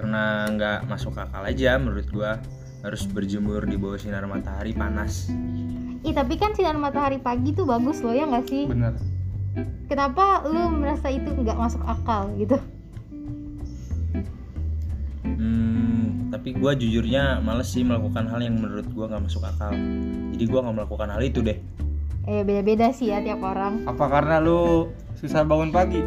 karena 0.00 0.48
nggak 0.48 0.78
masuk 0.88 1.12
akal 1.12 1.44
aja 1.44 1.76
menurut 1.76 2.08
gue 2.08 2.32
harus 2.80 3.04
berjemur 3.08 3.64
di 3.68 3.76
bawah 3.76 4.00
sinar 4.00 4.24
matahari 4.24 4.72
panas 4.72 5.28
Ih 6.00 6.16
tapi 6.16 6.40
kan 6.40 6.56
sinar 6.56 6.80
matahari 6.80 7.20
pagi 7.20 7.52
tuh 7.52 7.68
bagus 7.68 8.00
loh 8.00 8.16
ya 8.16 8.24
nggak 8.24 8.48
sih? 8.48 8.64
Bener. 8.64 8.96
Kenapa 9.84 10.48
lu 10.48 10.72
merasa 10.72 11.12
itu 11.12 11.28
nggak 11.28 11.58
masuk 11.60 11.82
akal 11.84 12.32
gitu? 12.40 12.56
Hmm, 15.28 16.32
tapi 16.32 16.56
gue 16.56 16.72
jujurnya 16.80 17.44
males 17.44 17.68
sih 17.68 17.84
melakukan 17.84 18.32
hal 18.32 18.40
yang 18.40 18.56
menurut 18.56 18.88
gue 18.88 19.04
nggak 19.12 19.28
masuk 19.28 19.44
akal. 19.44 19.76
Jadi 20.32 20.44
gue 20.48 20.60
nggak 20.62 20.76
melakukan 20.80 21.08
hal 21.12 21.20
itu 21.20 21.44
deh. 21.44 21.60
Eh 22.24 22.40
beda-beda 22.48 22.96
sih 22.96 23.12
ya 23.12 23.20
tiap 23.20 23.44
orang. 23.44 23.84
Apa 23.84 24.08
karena 24.08 24.40
lu 24.40 24.88
susah 25.20 25.44
bangun 25.44 25.68
pagi? 25.68 26.00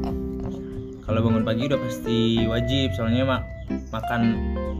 Kalau 1.04 1.20
bangun 1.28 1.44
pagi 1.44 1.68
udah 1.68 1.80
pasti 1.82 2.46
wajib, 2.48 2.96
soalnya 2.96 3.28
mak 3.28 3.51
makan 3.92 4.20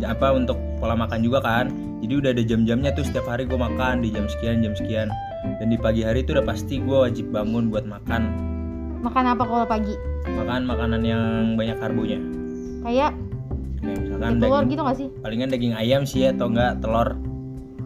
apa 0.03 0.33
untuk 0.33 0.57
pola 0.77 0.97
makan 0.97 1.21
juga 1.21 1.39
kan. 1.39 1.69
Jadi 2.03 2.13
udah 2.19 2.31
ada 2.35 2.43
jam-jamnya 2.43 2.91
tuh 2.91 3.07
setiap 3.07 3.29
hari 3.29 3.47
gue 3.47 3.55
makan 3.55 4.03
di 4.03 4.11
jam 4.11 4.27
sekian 4.27 4.59
jam 4.59 4.75
sekian. 4.75 5.07
Dan 5.61 5.71
di 5.71 5.79
pagi 5.79 6.03
hari 6.03 6.23
itu 6.23 6.35
udah 6.35 6.43
pasti 6.43 6.79
gue 6.79 6.99
wajib 6.99 7.31
bangun 7.31 7.67
buat 7.67 7.83
makan 7.83 8.23
Makan 9.03 9.25
apa 9.29 9.43
kalau 9.43 9.67
pagi? 9.67 9.95
makan 10.25 10.63
makanan 10.65 11.03
yang 11.03 11.23
banyak 11.55 11.75
karbonya. 11.77 12.19
Kayak 12.83 13.11
Kayak 13.79 13.99
misalkan 13.99 14.23
kayak 14.23 14.39
telur 14.39 14.55
daging, 14.57 14.71
gitu 14.71 14.81
nggak 14.81 14.97
sih? 14.97 15.09
palingan 15.19 15.49
daging 15.51 15.75
ayam 15.75 16.03
sih 16.03 16.23
atau 16.25 16.47
enggak 16.47 16.79
telur. 16.79 17.09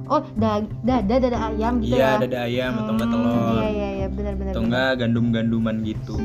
Oh 0.07 0.23
dag 0.37 0.69
dada 0.85 1.17
dada 1.19 1.39
ayam 1.51 1.81
gitu 1.81 1.97
iya, 1.97 2.15
ya? 2.15 2.21
dada 2.21 2.39
ayam 2.45 2.73
atau 2.79 2.93
enggak 2.93 3.09
Hmm, 3.09 3.17
telur. 3.17 3.57
Iya 3.57 3.69
iya 3.69 3.89
iya 3.91 4.07
benar-benar. 4.07 4.53
Atau 4.53 4.63
enggak 4.63 4.91
gandum-ganduman 5.01 5.77
gitu. 5.83 6.17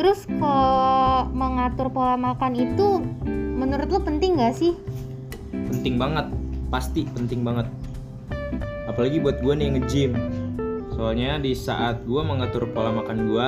Terus 0.00 0.24
kalau 0.40 1.28
mengatur 1.28 1.92
pola 1.92 2.16
makan 2.16 2.56
itu 2.56 3.04
menurut 3.28 3.92
lu 3.92 4.00
penting 4.00 4.40
nggak 4.40 4.56
sih? 4.56 4.72
penting 5.50 5.96
banget 5.98 6.26
pasti 6.70 7.06
penting 7.10 7.42
banget 7.42 7.66
apalagi 8.86 9.18
buat 9.22 9.42
gue 9.42 9.54
nih 9.54 9.64
yang 9.66 9.74
nge-gym 9.80 10.12
soalnya 10.94 11.38
di 11.38 11.54
saat 11.54 12.02
gue 12.06 12.22
mengatur 12.22 12.66
pola 12.70 12.94
makan 12.94 13.30
gue 13.30 13.46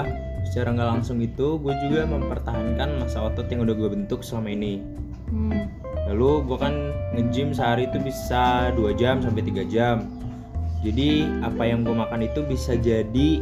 secara 0.51 0.75
nggak 0.75 0.89
langsung 0.99 1.19
itu 1.23 1.59
gue 1.61 1.75
juga 1.87 2.07
mempertahankan 2.07 3.03
masa 3.03 3.27
otot 3.27 3.47
yang 3.51 3.63
udah 3.63 3.75
gue 3.75 3.89
bentuk 3.91 4.23
selama 4.23 4.51
ini 4.55 4.83
Hmm. 5.33 5.65
lalu 6.13 6.45
gue 6.45 6.59
kan 6.61 6.75
nge-gym 7.17 7.57
sehari 7.57 7.89
itu 7.89 7.97
bisa 8.05 8.69
2 8.77 8.93
jam 9.01 9.25
sampai 9.25 9.49
3 9.49 9.65
jam 9.65 10.05
jadi 10.85 11.25
apa 11.41 11.63
yang 11.65 11.89
gue 11.89 11.97
makan 11.97 12.21
itu 12.29 12.45
bisa 12.45 12.77
jadi 12.77 13.41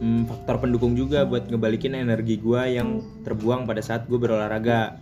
hmm, 0.00 0.26
faktor 0.26 0.56
pendukung 0.64 0.96
juga 0.96 1.22
buat 1.22 1.46
ngebalikin 1.46 1.94
energi 1.94 2.40
gue 2.40 2.62
yang 2.74 3.04
terbuang 3.22 3.68
pada 3.68 3.84
saat 3.84 4.08
gue 4.08 4.16
berolahraga 4.16 4.96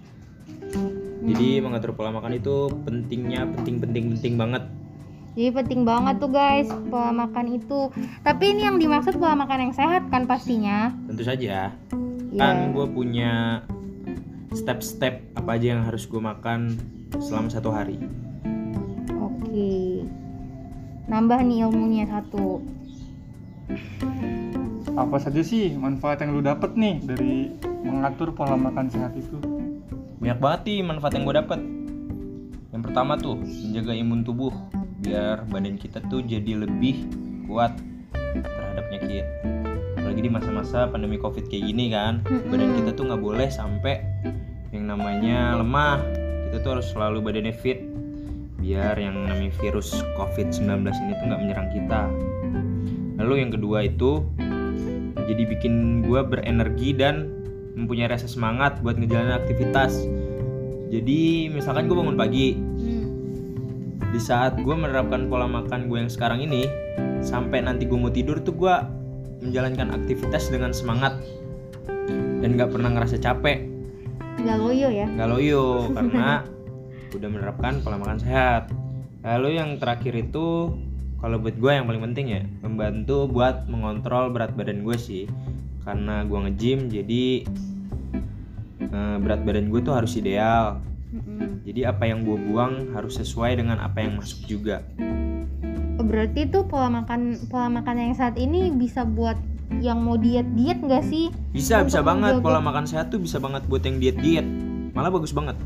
jadi 1.29 1.61
mengatur 1.61 1.93
pola 1.93 2.09
makan 2.09 2.41
itu 2.41 2.73
pentingnya 2.83 3.45
penting 3.59 3.79
penting 3.79 4.05
penting 4.17 4.35
banget 4.37 4.65
Jadi 5.39 5.55
penting 5.55 5.87
banget 5.87 6.19
tuh 6.19 6.35
guys 6.35 6.67
pola 6.91 7.15
makan 7.15 7.63
itu. 7.63 7.95
Tapi 8.27 8.59
ini 8.59 8.67
yang 8.67 8.75
dimaksud 8.75 9.23
pola 9.23 9.39
makan 9.39 9.71
yang 9.71 9.75
sehat 9.77 10.11
kan 10.11 10.27
pastinya. 10.27 10.91
tentu 11.07 11.23
saja 11.23 11.71
Iya. 12.29 12.43
kan 12.43 12.75
gue 12.75 12.87
punya 12.91 13.63
step-step 14.51 15.23
apa 15.39 15.55
aja 15.55 15.79
yang 15.79 15.83
harus 15.87 16.05
gue 16.05 16.19
makan 16.19 16.75
selama 17.23 17.49
satu 17.49 17.71
hari 17.71 18.03
Oke. 19.15 20.03
Nambah 21.07 21.39
nih 21.47 21.65
ilmunya 21.65 22.05
satu. 22.05 22.61
Apa 24.99 25.23
saja 25.23 25.47
sih 25.47 25.79
manfaat 25.79 26.27
yang 26.27 26.35
lu 26.35 26.43
dapet 26.43 26.75
nih 26.75 26.99
dari 27.07 27.55
mengatur 27.87 28.35
pola 28.35 28.59
makan 28.59 28.91
sehat 28.91 29.15
itu? 29.15 29.39
banyak 30.19 30.39
banget 30.43 30.61
nih 30.67 30.79
manfaat 30.83 31.13
yang 31.15 31.25
gue 31.31 31.37
dapet. 31.39 31.61
Yang 32.75 32.83
pertama 32.91 33.15
tuh 33.15 33.39
menjaga 33.39 33.95
imun 33.95 34.27
tubuh 34.27 34.51
biar 34.99 35.47
badan 35.47 35.79
kita 35.79 36.03
tuh 36.11 36.27
jadi 36.27 36.67
lebih 36.67 37.07
kuat 37.47 37.79
terhadap 38.13 38.91
penyakit. 38.91 39.25
Apalagi 39.95 40.21
di 40.27 40.31
masa-masa 40.35 40.91
pandemi 40.91 41.23
covid 41.23 41.47
kayak 41.47 41.71
gini 41.71 41.95
kan 41.95 42.27
badan 42.51 42.75
kita 42.83 42.91
tuh 42.99 43.07
nggak 43.07 43.23
boleh 43.23 43.47
sampai 43.47 44.03
yang 44.75 44.91
namanya 44.91 45.55
lemah. 45.63 46.03
Kita 46.51 46.67
tuh 46.67 46.71
harus 46.75 46.91
selalu 46.91 47.23
badannya 47.23 47.55
fit 47.55 47.79
biar 48.59 48.99
yang 48.99 49.15
namanya 49.15 49.55
virus 49.63 50.03
covid-19 50.19 50.67
ini 50.91 51.13
tuh 51.15 51.25
nggak 51.31 51.41
menyerang 51.47 51.69
kita. 51.71 52.03
Lalu 53.23 53.35
yang 53.47 53.51
kedua 53.55 53.87
itu 53.87 54.27
jadi 55.29 55.43
bikin 55.45 56.03
gue 56.09 56.21
berenergi 56.25 56.97
dan 56.97 57.29
mempunyai 57.77 58.09
rasa 58.09 58.27
semangat 58.27 58.81
buat 58.81 58.97
ngejalanin 58.97 59.37
aktivitas. 59.37 60.09
Jadi 60.89 61.53
misalkan 61.53 61.87
gue 61.87 61.97
bangun 61.97 62.17
pagi. 62.19 62.57
Hmm. 62.57 63.07
di 64.09 64.17
saat 64.17 64.57
gue 64.57 64.73
menerapkan 64.73 65.29
pola 65.29 65.45
makan 65.45 65.93
gue 65.93 66.01
yang 66.01 66.09
sekarang 66.09 66.41
ini 66.41 66.65
sampai 67.21 67.61
nanti 67.61 67.85
gue 67.85 67.99
mau 68.01 68.09
tidur 68.09 68.41
tuh 68.41 68.57
gue 68.57 68.75
menjalankan 69.45 69.93
aktivitas 69.93 70.49
dengan 70.49 70.73
semangat. 70.73 71.21
Dan 72.41 72.57
nggak 72.57 72.73
pernah 72.73 72.89
ngerasa 72.89 73.21
capek. 73.21 73.69
Gak 74.39 74.57
loyo 74.57 74.89
ya. 74.89 75.05
nggak 75.05 75.29
loyo 75.29 75.93
karena 75.93 76.41
udah 77.21 77.29
menerapkan 77.29 77.85
pola 77.85 78.01
makan 78.01 78.17
sehat. 78.17 78.73
Lalu 79.21 79.61
yang 79.61 79.77
terakhir 79.77 80.17
itu 80.17 80.73
kalau 81.19 81.37
buat 81.37 81.55
gue 81.55 81.73
yang 81.73 81.85
paling 81.85 82.03
penting 82.05 82.27
ya 82.29 82.43
membantu 82.61 83.27
buat 83.27 83.67
mengontrol 83.67 84.31
berat 84.31 84.55
badan 84.55 84.83
gue 84.83 84.95
sih 84.95 85.25
karena 85.83 86.23
gue 86.23 86.39
nge-gym 86.47 86.87
jadi 86.87 87.25
eh, 88.81 89.17
berat 89.19 89.43
badan 89.43 89.69
gue 89.69 89.81
tuh 89.81 89.95
harus 89.95 90.15
ideal 90.15 90.79
Mm-mm. 91.09 91.65
jadi 91.65 91.91
apa 91.91 92.05
yang 92.05 92.23
gue 92.23 92.37
buang 92.39 92.93
harus 92.93 93.17
sesuai 93.17 93.57
dengan 93.57 93.79
apa 93.79 93.99
yang 93.99 94.17
masuk 94.17 94.45
juga 94.45 94.85
berarti 95.99 96.47
tuh 96.47 96.65
pola 96.65 96.89
makan 96.89 97.37
pola 97.49 97.69
makan 97.69 97.97
yang 97.99 98.15
saat 98.15 98.39
ini 98.39 98.71
bisa 98.71 99.03
buat 99.03 99.37
yang 99.83 100.01
mau 100.01 100.17
diet 100.17 100.47
diet 100.55 100.79
nggak 100.79 101.05
sih 101.05 101.29
Bisa, 101.51 101.83
bisa 101.83 102.01
banget 102.01 102.39
menjaga- 102.39 102.45
pola 102.47 102.61
makan 102.63 102.85
sehat 102.87 103.11
tuh 103.11 103.21
bisa 103.21 103.37
banget 103.37 103.61
buat 103.67 103.83
yang 103.83 104.01
diet-diet. 104.01 104.47
Malah 104.97 105.13
bagus 105.13 105.31
banget. 105.31 105.59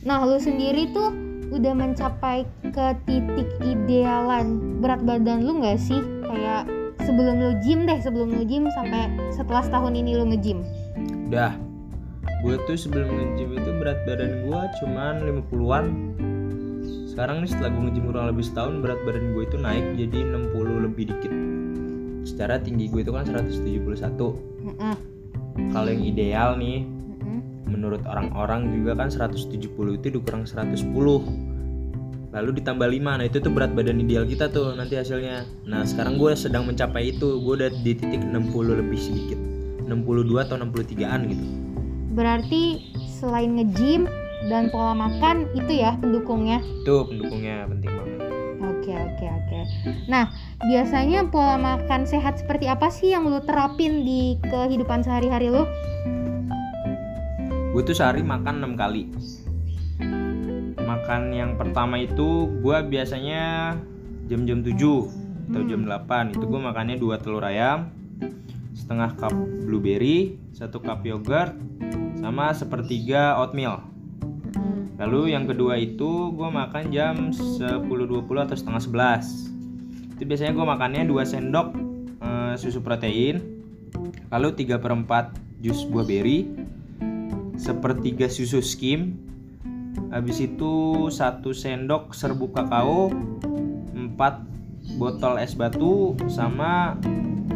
nah 0.00 0.22
lu 0.22 0.38
sendiri 0.38 0.88
tuh 0.88 1.10
udah 1.52 1.72
mencapai 1.72 2.46
ke 2.62 2.86
titik 3.06 3.48
idealan 3.62 4.78
berat 4.82 5.02
badan 5.06 5.46
lu 5.46 5.62
nggak 5.62 5.78
sih 5.78 6.02
kayak 6.26 6.66
sebelum 7.06 7.38
lu 7.38 7.50
gym 7.62 7.86
deh 7.86 7.98
sebelum 8.02 8.34
lu 8.34 8.42
gym 8.42 8.66
sampai 8.74 9.06
setelah 9.30 9.62
setahun 9.62 9.94
ini 9.94 10.18
lu 10.18 10.26
nge-gym 10.26 10.60
Udah. 11.26 11.58
Gue 12.46 12.54
tuh 12.70 12.78
sebelum 12.78 13.10
nge-gym 13.10 13.58
itu 13.58 13.70
berat 13.82 13.98
badan 14.06 14.46
gue 14.46 14.60
cuman 14.78 15.14
50-an. 15.26 15.86
Sekarang 17.10 17.42
nih 17.42 17.50
setelah 17.50 17.70
gue 17.74 17.82
nge-gym 17.90 18.04
kurang 18.06 18.26
lebih 18.30 18.44
setahun 18.46 18.78
berat 18.78 19.00
badan 19.02 19.34
gue 19.34 19.42
itu 19.42 19.58
naik 19.58 19.86
jadi 19.98 20.18
60 20.22 20.86
lebih 20.86 21.04
dikit. 21.10 21.32
Secara 22.22 22.62
tinggi 22.62 22.86
gue 22.86 23.02
itu 23.02 23.10
kan 23.10 23.26
171. 23.26 23.58
Heeh, 24.70 24.96
Kalau 25.74 25.88
yang 25.90 26.04
ideal 26.06 26.50
nih. 26.54 26.86
Menurut 27.66 28.02
orang-orang 28.06 28.70
juga 28.72 28.94
kan 28.94 29.10
170 29.10 29.66
itu 29.98 30.06
dikurang 30.08 30.46
110 30.46 30.86
lalu 32.36 32.50
ditambah 32.60 32.84
5 32.84 33.18
nah 33.18 33.24
itu 33.24 33.38
tuh 33.40 33.48
berat 33.48 33.72
badan 33.72 34.02
ideal 34.02 34.28
kita 34.28 34.52
tuh 34.52 34.76
nanti 34.76 35.00
hasilnya. 35.00 35.48
Nah 35.64 35.88
sekarang 35.88 36.20
gue 36.20 36.36
sedang 36.36 36.68
mencapai 36.68 37.16
itu. 37.16 37.40
Gue 37.40 37.64
udah 37.64 37.72
di 37.80 37.96
titik 37.96 38.20
60 38.20 38.76
lebih 38.76 39.00
sedikit. 39.00 39.40
62 39.88 40.44
atau 40.44 40.60
63an 40.60 41.20
gitu. 41.32 41.44
Berarti 42.12 42.92
selain 43.08 43.56
nge-gym 43.56 44.04
dan 44.52 44.68
pola 44.68 44.92
makan 44.92 45.48
itu 45.56 45.80
ya 45.80 45.96
pendukungnya? 45.96 46.60
Itu 46.84 47.08
pendukungnya 47.08 47.64
penting 47.72 47.92
banget. 47.94 48.20
Oke 48.56 48.92
oke 48.92 49.26
oke. 49.26 49.58
Nah 50.12 50.28
biasanya 50.68 51.24
pola 51.32 51.56
makan 51.56 52.04
sehat 52.04 52.36
seperti 52.42 52.68
apa 52.68 52.92
sih 52.92 53.16
yang 53.16 53.24
lu 53.24 53.40
terapin 53.40 54.04
di 54.04 54.36
kehidupan 54.44 55.00
sehari-hari 55.00 55.48
lu? 55.48 55.64
Gue 57.76 57.92
tuh 57.92 57.92
sehari 57.92 58.24
makan 58.24 58.64
6 58.64 58.72
kali. 58.72 59.12
Makan 60.80 61.28
yang 61.28 61.60
pertama 61.60 62.00
itu 62.00 62.48
gue 62.64 62.78
biasanya 62.88 63.76
jam-jam 64.32 64.64
7 64.64 64.72
atau 65.52 65.60
jam 65.68 65.84
8 65.84 66.32
itu 66.32 66.40
gue 66.48 66.56
makannya 66.56 66.96
dua 66.96 67.20
telur 67.20 67.44
ayam 67.44 67.92
setengah 68.72 69.12
cup 69.20 69.36
blueberry 69.68 70.40
satu 70.56 70.80
cup 70.80 71.04
yogurt 71.04 71.52
sama 72.16 72.56
sepertiga 72.56 73.36
oatmeal. 73.44 73.84
Lalu 74.96 75.36
yang 75.36 75.44
kedua 75.44 75.76
itu 75.76 76.32
gue 76.32 76.48
makan 76.48 76.88
jam 76.88 77.28
10.20 77.28 77.84
atau 78.24 78.56
setengah 78.56 78.80
11 78.80 80.16
itu 80.16 80.24
biasanya 80.24 80.56
gue 80.56 80.64
makannya 80.64 81.02
2 81.12 81.12
sendok 81.28 81.76
eh, 82.24 82.56
susu 82.56 82.80
protein 82.80 83.36
lalu 84.32 84.64
3 84.64 84.80
per 84.80 84.96
4 84.96 85.60
jus 85.60 85.84
buah 85.84 86.08
beri 86.08 86.72
sepertiga 87.56 88.28
susu 88.28 88.60
skim. 88.60 89.16
Habis 90.12 90.44
itu 90.44 91.06
satu 91.08 91.56
sendok 91.56 92.12
serbuk 92.12 92.52
kakao 92.52 93.10
4 93.96 95.00
botol 95.00 95.34
es 95.42 95.56
batu 95.58 96.14
sama 96.30 96.94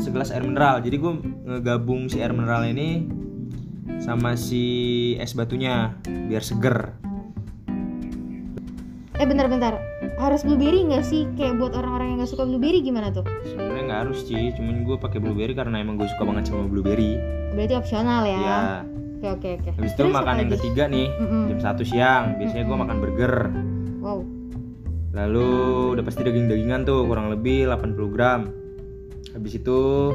segelas 0.00 0.32
air 0.32 0.42
mineral. 0.42 0.80
Jadi 0.82 0.96
gue 0.98 1.12
ngegabung 1.46 2.08
si 2.08 2.18
air 2.18 2.32
mineral 2.32 2.66
ini 2.66 3.06
sama 4.00 4.34
si 4.34 5.14
es 5.20 5.36
batunya 5.36 5.94
biar 6.04 6.42
seger. 6.42 6.96
Eh 9.20 9.28
bentar-bentar, 9.28 9.76
harus 10.16 10.40
blueberry 10.40 10.80
nggak 10.80 11.04
sih? 11.04 11.28
Kayak 11.36 11.60
buat 11.60 11.76
orang-orang 11.76 12.16
yang 12.16 12.18
nggak 12.24 12.32
suka 12.32 12.48
blueberry 12.48 12.80
gimana 12.80 13.12
tuh? 13.12 13.24
sebenarnya 13.44 13.84
nggak 13.84 14.00
harus 14.08 14.24
sih 14.24 14.48
cuman 14.56 14.88
gue 14.88 14.96
pakai 14.96 15.20
blueberry 15.20 15.52
karena 15.52 15.76
emang 15.84 16.00
gue 16.00 16.08
suka 16.08 16.24
banget 16.24 16.48
sama 16.48 16.64
blueberry. 16.72 17.20
Berarti 17.52 17.74
opsional 17.76 18.24
ya? 18.24 18.40
ya 18.40 18.60
Oke 19.20 19.36
oke 19.36 19.48
oke. 19.60 19.70
habis 19.76 19.92
itu 19.92 20.00
Terus 20.00 20.16
makan 20.16 20.32
apa 20.32 20.40
yang 20.40 20.52
ketiga 20.56 20.82
nih 20.88 21.08
Mm-mm. 21.12 21.44
jam 21.52 21.76
1 21.76 21.90
siang 21.92 22.24
biasanya 22.40 22.64
gue 22.64 22.76
makan 22.80 22.96
burger 23.04 23.34
Wow. 24.00 24.24
Lalu 25.10 25.50
udah 25.98 26.04
pasti 26.06 26.22
daging-dagingan 26.22 26.86
tuh 26.86 27.04
kurang 27.04 27.28
lebih 27.34 27.66
80 27.68 28.14
gram. 28.14 28.48
Habis 29.36 29.60
itu 29.60 30.10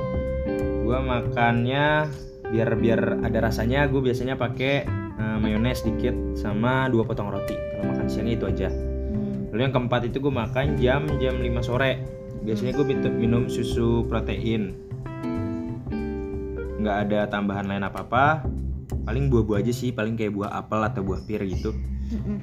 gua 0.86 1.00
makannya 1.04 2.10
biar 2.46 2.70
biar 2.78 3.02
ada 3.26 3.50
rasanya 3.50 3.90
gue 3.92 4.00
biasanya 4.00 4.40
pakai 4.40 4.88
eh, 5.20 5.38
mayones 5.38 5.84
dikit 5.84 6.16
sama 6.40 6.88
dua 6.88 7.04
potong 7.04 7.28
roti. 7.28 7.54
Kalau 7.54 7.92
makan 7.92 8.08
siangnya 8.08 8.34
itu 8.40 8.46
aja. 8.48 8.70
Hmm. 8.72 9.52
Lalu 9.52 9.62
yang 9.70 9.74
keempat 9.76 10.02
itu 10.08 10.18
gue 10.24 10.34
makan 10.34 10.66
jam 10.80 11.06
jam 11.20 11.36
5 11.38 11.46
sore. 11.62 12.00
Biasanya 12.42 12.72
gue 12.74 12.86
minum 13.14 13.52
susu 13.52 14.02
protein. 14.08 14.74
Nggak 16.80 16.98
ada 17.10 17.20
tambahan 17.28 17.68
lain 17.68 17.84
apa-apa. 17.84 18.46
Paling 19.06 19.30
buah-buah 19.30 19.62
aja 19.62 19.74
sih, 19.74 19.90
paling 19.90 20.14
kayak 20.14 20.34
buah 20.34 20.52
apel 20.54 20.82
atau 20.82 21.02
buah 21.02 21.22
pir 21.26 21.42
gitu. 21.46 21.74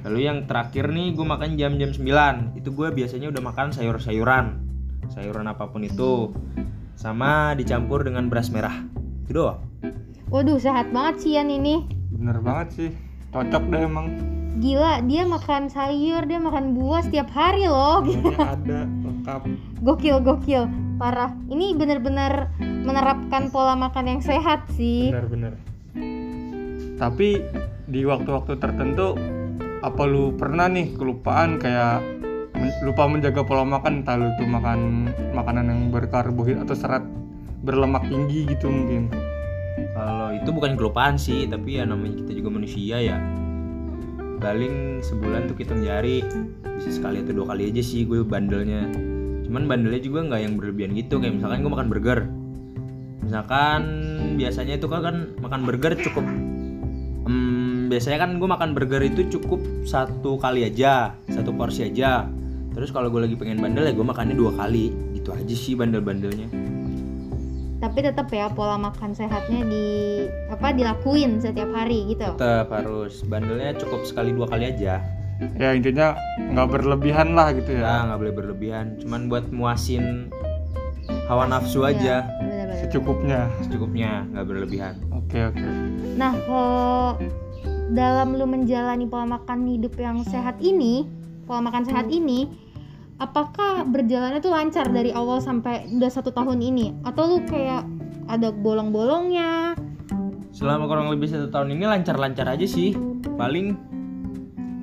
Lalu 0.03 0.27
yang 0.27 0.43
terakhir 0.43 0.91
nih 0.91 1.15
gue 1.15 1.23
makan 1.23 1.55
jam-jam 1.55 1.95
9 1.95 2.59
Itu 2.59 2.75
gue 2.75 2.91
biasanya 2.91 3.31
udah 3.31 3.41
makan 3.41 3.71
sayur-sayuran. 3.71 4.59
Sayuran 5.07 5.47
apa 5.47 5.71
pun 5.71 5.87
itu. 5.87 6.35
Sama 6.99 7.55
dicampur 7.55 8.03
dengan 8.03 8.27
beras 8.27 8.51
merah. 8.51 8.83
Itu 9.23 9.39
doang. 9.39 9.63
Waduh 10.27 10.59
sehat 10.59 10.91
banget 10.91 11.15
sih 11.23 11.31
Yan 11.37 11.47
ini. 11.47 11.87
bener 12.11 12.39
banget 12.39 12.67
sih. 12.75 12.89
Cocok 13.31 13.63
deh 13.71 13.81
emang. 13.83 14.07
Gila, 14.53 15.01
dia 15.09 15.25
makan 15.25 15.65
sayur, 15.65 16.29
dia 16.29 16.37
makan 16.37 16.77
buah 16.77 17.01
setiap 17.01 17.25
hari 17.33 17.65
loh. 17.65 18.05
Semuanya 18.05 18.53
ada 18.55 18.79
lengkap. 18.85 19.41
Gokil 19.81 20.17
gokil, 20.21 20.63
parah. 21.01 21.33
Ini 21.49 21.73
bener-bener 21.73 22.53
menerapkan 22.61 23.49
pola 23.49 23.73
makan 23.73 24.05
yang 24.07 24.21
sehat 24.21 24.69
sih. 24.77 25.09
bener-bener 25.09 25.57
tapi 26.97 27.41
di 27.89 28.01
waktu-waktu 28.05 28.57
tertentu 28.61 29.17
apa 29.83 30.03
lu 30.07 30.31
pernah 30.39 30.71
nih 30.71 30.95
kelupaan 30.95 31.59
kayak 31.59 31.99
men- 32.55 32.79
lupa 32.87 33.03
menjaga 33.09 33.43
pola 33.43 33.67
makan? 33.67 34.01
Entah 34.01 34.15
lu 34.15 34.31
tuh 34.39 34.47
makan 34.47 35.11
makanan 35.35 35.65
yang 35.67 35.81
berkarbohidrat 35.91 36.63
atau 36.63 36.77
serat 36.77 37.03
berlemak 37.63 38.07
tinggi 38.07 38.47
gitu 38.47 38.71
mungkin. 38.71 39.11
Kalau 39.73 40.29
itu 40.31 40.49
bukan 40.53 40.77
kelupaan 40.77 41.17
sih 41.17 41.49
Tapi 41.49 41.81
ya 41.81 41.83
namanya 41.83 42.21
kita 42.23 42.31
juga 42.37 42.49
manusia 42.53 43.01
ya. 43.01 43.17
Paling 44.37 44.99
sebulan 45.01 45.49
tuh 45.49 45.57
kita 45.57 45.73
jari 45.81 46.21
Bisa 46.77 46.89
sekali 46.93 47.23
atau 47.23 47.33
dua 47.33 47.55
kali 47.55 47.73
aja 47.73 47.81
sih 47.83 48.07
gue 48.07 48.23
bandelnya. 48.23 48.87
Cuman 49.43 49.67
bandelnya 49.67 50.01
juga 50.03 50.19
nggak 50.29 50.41
yang 50.41 50.53
berlebihan 50.55 50.91
gitu 50.95 51.19
Kayak 51.19 51.41
misalkan 51.41 51.59
gue 51.65 51.71
makan 51.73 51.89
burger. 51.91 52.19
Misalkan 53.23 53.81
biasanya 54.35 54.75
itu 54.77 54.87
kan, 54.91 55.01
kan 55.03 55.15
makan 55.39 55.61
burger 55.63 55.95
cukup 55.95 56.25
biasanya 57.93 58.17
kan 58.19 58.41
gue 58.41 58.49
makan 58.49 58.73
burger 58.73 59.05
itu 59.05 59.29
cukup 59.29 59.61
satu 59.85 60.35
kali 60.35 60.65
aja, 60.65 61.13
satu 61.29 61.53
porsi 61.53 61.85
aja. 61.85 62.25
Terus 62.73 62.89
kalau 62.89 63.07
gue 63.07 63.21
lagi 63.21 63.37
pengen 63.37 63.61
bandel 63.61 63.85
ya 63.85 63.93
gue 63.93 64.01
makannya 64.03 64.33
dua 64.33 64.49
kali, 64.57 64.89
gitu 65.13 65.29
aja 65.29 65.53
sih 65.53 65.77
bandel-bandelnya. 65.77 66.49
Tapi 67.77 67.99
tetap 68.01 68.31
ya 68.31 68.49
pola 68.49 68.79
makan 68.79 69.13
sehatnya 69.13 69.61
di 69.61 69.85
apa 70.47 70.71
dilakuin 70.71 71.37
setiap 71.37 71.69
hari 71.69 72.09
gitu. 72.09 72.25
Tetap 72.33 72.71
harus 72.71 73.21
bandelnya 73.21 73.77
cukup 73.77 74.01
sekali 74.03 74.33
dua 74.33 74.49
kali 74.49 74.65
aja. 74.67 74.97
ya 75.59 75.75
intinya 75.75 76.15
nggak 76.39 76.69
berlebihan 76.71 77.35
lah 77.35 77.51
gitu 77.51 77.75
Ya 77.75 78.07
nggak 78.07 78.17
boleh 78.17 78.33
berlebihan, 78.33 78.95
cuman 78.97 79.27
buat 79.27 79.45
muasin 79.49 80.31
hawa 81.27 81.45
nafsu 81.45 81.83
aja, 81.83 82.23
Bener-bener. 82.39 82.79
secukupnya 82.79 83.39
secukupnya 83.59 84.23
nggak 84.31 84.45
berlebihan. 84.45 84.93
oke 85.11 85.39
oke 85.51 85.67
Nah, 86.15 86.31
kalau 86.45 87.17
dalam 87.91 88.39
lu 88.39 88.47
menjalani 88.47 89.03
pola 89.03 89.27
makan 89.27 89.67
hidup 89.67 89.99
yang 89.99 90.23
sehat 90.23 90.61
ini, 90.63 91.03
pola 91.43 91.59
makan 91.59 91.83
sehat 91.83 92.07
ini, 92.07 92.47
apakah 93.19 93.83
berjalannya 93.83 94.39
tuh 94.39 94.53
lancar 94.55 94.87
dari 94.87 95.11
awal 95.11 95.43
sampai 95.43 95.91
udah 95.91 96.11
satu 96.11 96.31
tahun 96.31 96.63
ini? 96.63 96.95
Atau 97.03 97.27
lu 97.27 97.37
kayak 97.43 97.83
ada 98.31 98.55
bolong-bolongnya? 98.55 99.75
Selama 100.53 100.87
kurang 100.87 101.11
lebih 101.11 101.27
satu 101.27 101.51
tahun 101.51 101.75
ini 101.75 101.83
lancar-lancar 101.83 102.47
aja 102.47 102.63
sih. 102.63 102.95
Paling 103.35 103.75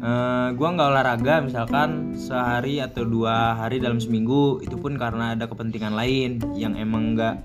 eh, 0.02 0.48
gua 0.52 0.68
nggak 0.74 0.88
olahraga 0.90 1.34
misalkan 1.40 2.12
sehari 2.18 2.82
atau 2.82 3.06
dua 3.06 3.54
hari 3.56 3.80
dalam 3.80 4.02
seminggu 4.02 4.60
itu 4.60 4.76
pun 4.76 4.98
karena 4.98 5.38
ada 5.38 5.46
kepentingan 5.46 5.94
lain 5.94 6.42
yang 6.58 6.74
emang 6.74 7.14
nggak 7.16 7.36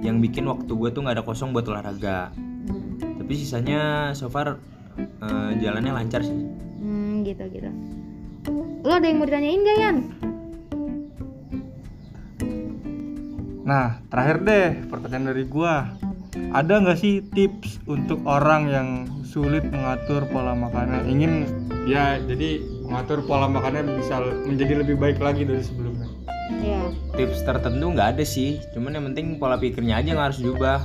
yang 0.00 0.18
bikin 0.18 0.48
waktu 0.48 0.72
gue 0.72 0.88
tuh 0.96 1.04
nggak 1.04 1.20
ada 1.20 1.24
kosong 1.24 1.52
buat 1.52 1.68
olahraga. 1.68 2.32
Tapi 3.20 3.32
sisanya 3.36 4.10
so 4.16 4.32
far 4.32 4.58
eh, 5.06 5.50
jalannya 5.60 5.92
lancar 5.92 6.20
sih. 6.24 6.36
Hmm, 6.80 7.22
gitu 7.22 7.44
gitu. 7.52 7.70
Lu 8.80 8.92
ada 8.92 9.04
yang 9.04 9.20
mau 9.20 9.28
ditanyain 9.28 9.60
gak, 9.60 9.78
Yan? 9.78 9.96
Nah, 13.64 14.00
terakhir 14.10 14.36
deh 14.42 14.68
pertanyaan 14.88 15.30
dari 15.30 15.44
gua. 15.46 15.92
Ada 16.50 16.82
nggak 16.82 16.98
sih 16.98 17.22
tips 17.34 17.82
untuk 17.86 18.22
orang 18.26 18.70
yang 18.70 18.88
sulit 19.26 19.62
mengatur 19.66 20.26
pola 20.30 20.54
makannya? 20.54 21.06
Ingin 21.06 21.46
ya 21.86 22.18
jadi 22.22 22.62
mengatur 22.86 23.22
pola 23.22 23.46
makannya 23.46 23.98
bisa 23.98 24.18
menjadi 24.46 24.82
lebih 24.82 24.98
baik 24.98 25.18
lagi 25.22 25.46
dari 25.46 25.62
sebelumnya. 25.62 26.08
Iya. 26.50 26.92
tips 27.14 27.46
tertentu 27.46 27.94
nggak 27.94 28.18
ada 28.18 28.24
sih 28.26 28.58
cuman 28.74 28.98
yang 28.98 29.04
penting 29.14 29.38
pola 29.38 29.54
pikirnya 29.54 30.02
aja 30.02 30.12
yang 30.12 30.20
harus 30.20 30.42
diubah 30.42 30.82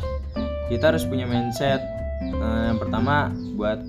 kita 0.70 0.94
harus 0.94 1.04
punya 1.04 1.26
mindset 1.26 1.82
Eh, 2.24 2.64
yang 2.72 2.80
pertama 2.80 3.32
buat 3.60 3.80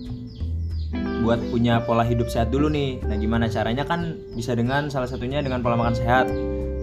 buat 1.27 1.43
punya 1.51 1.83
pola 1.83 2.07
hidup 2.07 2.31
sehat 2.31 2.55
dulu 2.55 2.71
nih. 2.71 3.03
Nah 3.03 3.19
gimana 3.19 3.51
caranya? 3.51 3.83
Kan 3.83 4.15
bisa 4.39 4.55
dengan 4.55 4.87
salah 4.87 5.11
satunya 5.11 5.43
dengan 5.43 5.59
pola 5.59 5.75
makan 5.75 5.99
sehat. 5.99 6.31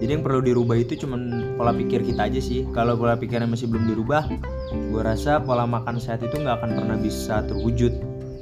Jadi 0.04 0.20
yang 0.20 0.20
perlu 0.20 0.44
dirubah 0.44 0.76
itu 0.76 1.00
cuman 1.00 1.56
pola 1.56 1.72
pikir 1.72 2.04
kita 2.04 2.28
aja 2.28 2.44
sih. 2.44 2.68
Kalau 2.76 3.00
pola 3.00 3.16
pikirnya 3.16 3.48
masih 3.48 3.72
belum 3.72 3.88
dirubah 3.88 4.28
gue 4.74 5.02
rasa 5.02 5.40
pola 5.40 5.64
makan 5.64 5.96
sehat 5.96 6.20
itu 6.20 6.36
nggak 6.36 6.60
akan 6.60 6.70
pernah 6.76 6.96
bisa 7.00 7.40
terwujud. 7.48 7.92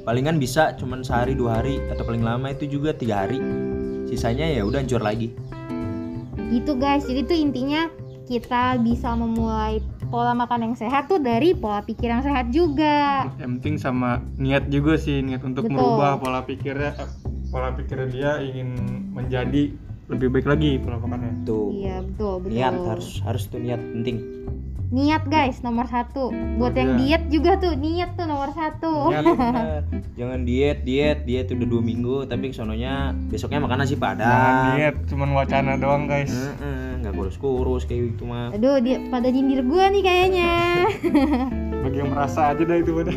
Palingan 0.03 0.35
bisa 0.35 0.75
cuman 0.75 1.07
sehari 1.07 1.39
dua 1.39 1.63
hari 1.63 1.79
atau 1.87 2.03
paling 2.03 2.19
lama 2.19 2.51
itu 2.51 2.67
juga 2.67 2.91
tiga 2.91 3.23
hari. 3.23 3.39
Sisanya 4.11 4.43
ya 4.43 4.67
udah 4.67 4.83
hancur 4.83 4.99
lagi. 4.99 5.31
Gitu 6.51 6.75
guys. 6.75 7.07
Jadi 7.07 7.23
tuh 7.23 7.37
intinya 7.39 7.87
kita 8.27 8.75
bisa 8.83 9.15
memulai 9.15 9.79
pola 10.13 10.37
makan 10.37 10.69
yang 10.69 10.75
sehat 10.77 11.09
tuh 11.09 11.17
dari 11.17 11.57
pola 11.57 11.81
pikir 11.81 12.05
yang 12.05 12.21
sehat 12.21 12.53
juga. 12.53 13.25
yang 13.41 13.57
penting 13.57 13.81
sama 13.81 14.21
niat 14.37 14.69
juga 14.69 14.93
sih 14.93 15.25
niat 15.25 15.41
untuk 15.41 15.65
Betul. 15.65 15.73
merubah 15.73 16.21
pola 16.21 16.45
pikirnya 16.45 16.93
eh, 17.01 17.09
pola 17.49 17.73
pikirnya 17.73 18.07
dia 18.13 18.31
ingin 18.37 18.77
menjadi 19.09 19.73
lebih 20.13 20.29
baik 20.29 20.45
lagi 20.45 20.77
pola 20.77 21.01
makannya 21.01 21.41
tuh 21.41 21.73
Iya 21.73 22.05
betul 22.05 22.45
betul. 22.45 22.53
niat 22.53 22.73
harus 22.85 23.07
harus 23.25 23.43
tuh 23.49 23.57
niat 23.57 23.81
penting 23.81 24.42
Niat 24.93 25.25
guys 25.25 25.65
nomor 25.65 25.89
satu. 25.89 26.29
Buat 26.61 26.77
yang 26.77 27.01
diet 27.01 27.25
juga 27.33 27.57
tuh 27.57 27.73
niat 27.73 28.13
tuh 28.13 28.29
nomor 28.29 28.53
satu. 28.53 29.09
Niat. 29.09 29.25
Bener. 29.25 29.81
jangan 30.19 30.45
diet 30.45 30.85
diet 30.85 31.25
diet 31.25 31.49
udah 31.49 31.65
dua 31.65 31.81
minggu 31.81 32.29
tapi 32.29 32.53
kesononya 32.53 33.17
besoknya 33.33 33.57
makan 33.57 33.81
nasi 33.81 33.97
jangan 33.97 34.21
padang 34.21 34.77
diet 34.77 34.95
cuman 35.09 35.33
wacana 35.33 35.73
doang 35.73 36.05
guys 36.05 36.29
Heeh, 36.29 37.01
nggak 37.01 37.13
kurus 37.17 37.37
kurus 37.41 37.83
kayak 37.89 38.13
gitu 38.13 38.29
mah 38.29 38.53
Aduh 38.53 38.77
dia 38.77 39.01
pada 39.09 39.33
nyindir 39.33 39.65
gua 39.65 39.89
nih 39.89 40.05
kayaknya. 40.05 40.53
bagi 41.83 41.97
yang 41.97 42.13
merasa 42.13 42.53
aja 42.53 42.61
dah 42.61 42.77
itu 42.77 42.91
pada 42.93 43.11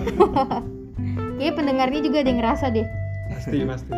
Kayaknya 1.36 1.52
pendengarnya 1.52 2.00
juga 2.00 2.16
ada 2.24 2.28
yang 2.32 2.40
ngerasa 2.40 2.66
deh. 2.72 2.86
pasti 3.28 3.56
pasti 3.68 3.92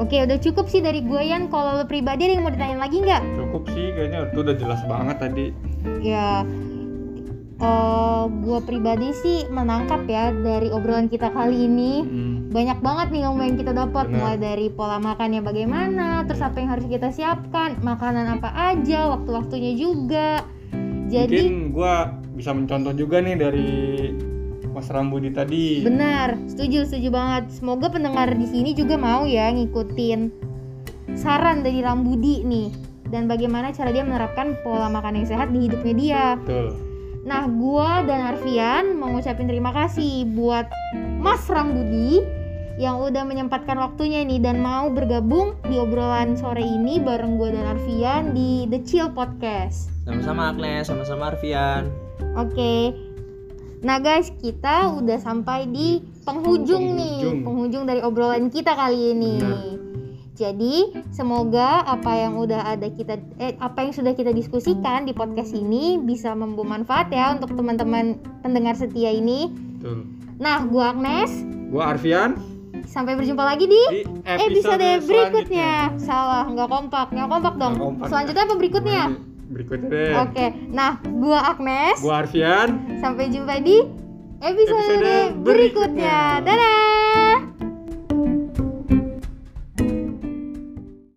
Oke 0.00 0.16
udah 0.16 0.40
cukup 0.40 0.66
sih 0.66 0.80
dari 0.80 1.04
gue 1.04 1.20
Yan. 1.20 1.52
Kalau 1.52 1.76
lo 1.76 1.84
pribadi 1.84 2.24
ada 2.24 2.32
yang 2.34 2.42
mau 2.42 2.50
ditanyain 2.50 2.80
lagi 2.80 2.98
nggak? 2.98 3.22
cukup 3.36 3.62
sih 3.70 3.92
kayaknya 3.92 4.18
itu 4.26 4.38
udah 4.40 4.56
jelas 4.56 4.80
banget 4.88 5.16
tadi 5.20 5.46
Ya, 6.00 6.40
eh 7.60 8.22
gue 8.24 8.58
pribadi 8.64 9.12
sih 9.12 9.44
menangkap 9.46 10.08
ya 10.08 10.32
dari 10.32 10.72
obrolan 10.72 11.06
kita 11.06 11.28
kali 11.28 11.68
ini 11.68 11.92
Hmm. 12.00 12.36
banyak 12.48 12.80
banget 12.80 13.06
nih 13.12 13.22
ilmu 13.28 13.40
yang 13.44 13.56
kita 13.56 13.70
dapat 13.70 14.10
mulai 14.10 14.34
dari 14.34 14.66
pola 14.68 14.96
makannya 14.98 15.38
bagaimana, 15.38 16.24
terus 16.24 16.40
apa 16.40 16.58
yang 16.58 16.72
harus 16.72 16.88
kita 16.88 17.12
siapkan, 17.12 17.78
makanan 17.78 18.40
apa 18.40 18.50
aja, 18.50 19.06
waktu-waktunya 19.06 19.78
juga. 19.78 20.42
Jadi 21.06 21.36
mungkin 21.46 21.70
gua 21.70 21.94
bisa 22.34 22.50
mencontoh 22.50 22.90
juga 22.90 23.22
nih 23.22 23.36
dari 23.36 23.70
Mas 24.80 24.88
Rambudi 24.88 25.28
tadi 25.28 25.84
benar, 25.84 26.40
setuju 26.48 26.88
setuju 26.88 27.12
banget. 27.12 27.52
Semoga 27.52 27.92
pendengar 27.92 28.32
di 28.32 28.48
sini 28.48 28.72
juga 28.72 28.96
mau 28.96 29.28
ya 29.28 29.52
ngikutin 29.52 30.32
saran 31.20 31.60
dari 31.60 31.84
Rambudi 31.84 32.40
nih 32.48 32.72
dan 33.12 33.28
bagaimana 33.28 33.76
cara 33.76 33.92
dia 33.92 34.00
menerapkan 34.00 34.56
pola 34.64 34.88
makan 34.88 35.20
yang 35.20 35.28
sehat 35.28 35.52
di 35.52 35.68
hidupnya 35.68 35.94
dia. 36.00 36.26
betul 36.40 36.72
Nah, 37.20 37.44
gua 37.44 38.00
dan 38.08 38.32
Arfian 38.32 38.96
mau 38.96 39.12
ngucapin 39.12 39.44
terima 39.44 39.68
kasih 39.76 40.24
buat 40.32 40.64
Mas 41.20 41.44
Rambudi 41.44 42.24
yang 42.80 43.04
udah 43.04 43.28
menyempatkan 43.28 43.76
waktunya 43.76 44.24
nih 44.24 44.40
dan 44.40 44.64
mau 44.64 44.88
bergabung 44.88 45.60
di 45.68 45.76
obrolan 45.76 46.40
sore 46.40 46.64
ini 46.64 46.96
bareng 46.96 47.36
gua 47.36 47.52
dan 47.52 47.76
Arfian 47.76 48.32
di 48.32 48.64
The 48.72 48.80
Chill 48.88 49.12
Podcast. 49.12 49.92
sama-sama 50.08 50.56
Agnes 50.56 50.88
sama-sama 50.88 51.36
Arfian 51.36 51.92
Oke. 52.38 52.94
Nah, 53.80 53.96
guys, 53.96 54.28
kita 54.44 54.92
udah 54.92 55.16
sampai 55.16 55.64
di 55.64 56.04
penghujung, 56.28 57.00
nih, 57.00 57.16
Penghujung. 57.24 57.38
penghujung 57.44 57.84
dari 57.88 58.00
obrolan 58.04 58.52
kita 58.52 58.76
kali 58.76 59.16
ini. 59.16 59.40
Benar. 59.40 59.80
Jadi, 60.36 60.74
semoga 61.12 61.84
apa 61.84 62.16
yang 62.16 62.40
udah 62.40 62.64
ada 62.76 62.88
kita 62.88 63.20
eh 63.36 63.56
apa 63.60 63.84
yang 63.84 63.92
sudah 63.92 64.16
kita 64.16 64.32
diskusikan 64.32 65.04
di 65.04 65.12
podcast 65.12 65.52
ini 65.52 66.00
bisa 66.00 66.32
membawa 66.32 66.80
manfaat 66.80 67.12
ya 67.12 67.36
untuk 67.36 67.52
teman-teman 67.56 68.16
pendengar 68.40 68.72
setia 68.72 69.12
ini. 69.12 69.52
betul 69.52 70.08
Nah, 70.40 70.64
gua 70.64 70.96
Agnes, 70.96 71.44
gua 71.68 71.92
Arfian 71.92 72.40
sampai 72.88 73.20
berjumpa 73.20 73.44
lagi 73.44 73.68
di 73.68 73.76
di 74.00 74.00
episode, 74.24 74.80
episode, 74.80 75.04
berikutnya. 75.08 75.92
Salah, 76.00 76.48
nggak 76.48 76.68
kompak, 76.72 77.12
nggak 77.12 77.28
kompak 77.28 77.54
dong. 77.60 77.74
Nggak 77.76 77.84
kompak. 77.84 78.06
Selanjutnya 78.08 78.44
apa 78.48 78.54
berikutnya? 78.56 79.02
berikutnya 79.12 79.29
deh 79.50 80.14
Oke, 80.22 80.46
nah 80.70 81.02
gua 81.02 81.52
Agnes, 81.52 81.98
gua 81.98 82.22
Arfian 82.22 82.98
sampai 83.02 83.34
jumpa 83.34 83.58
di 83.58 83.82
episode, 84.40 84.78
Episode 84.78 85.42
berikutnya. 85.42 85.42
berikutnya. 85.42 86.18
Dadah. 86.46 87.49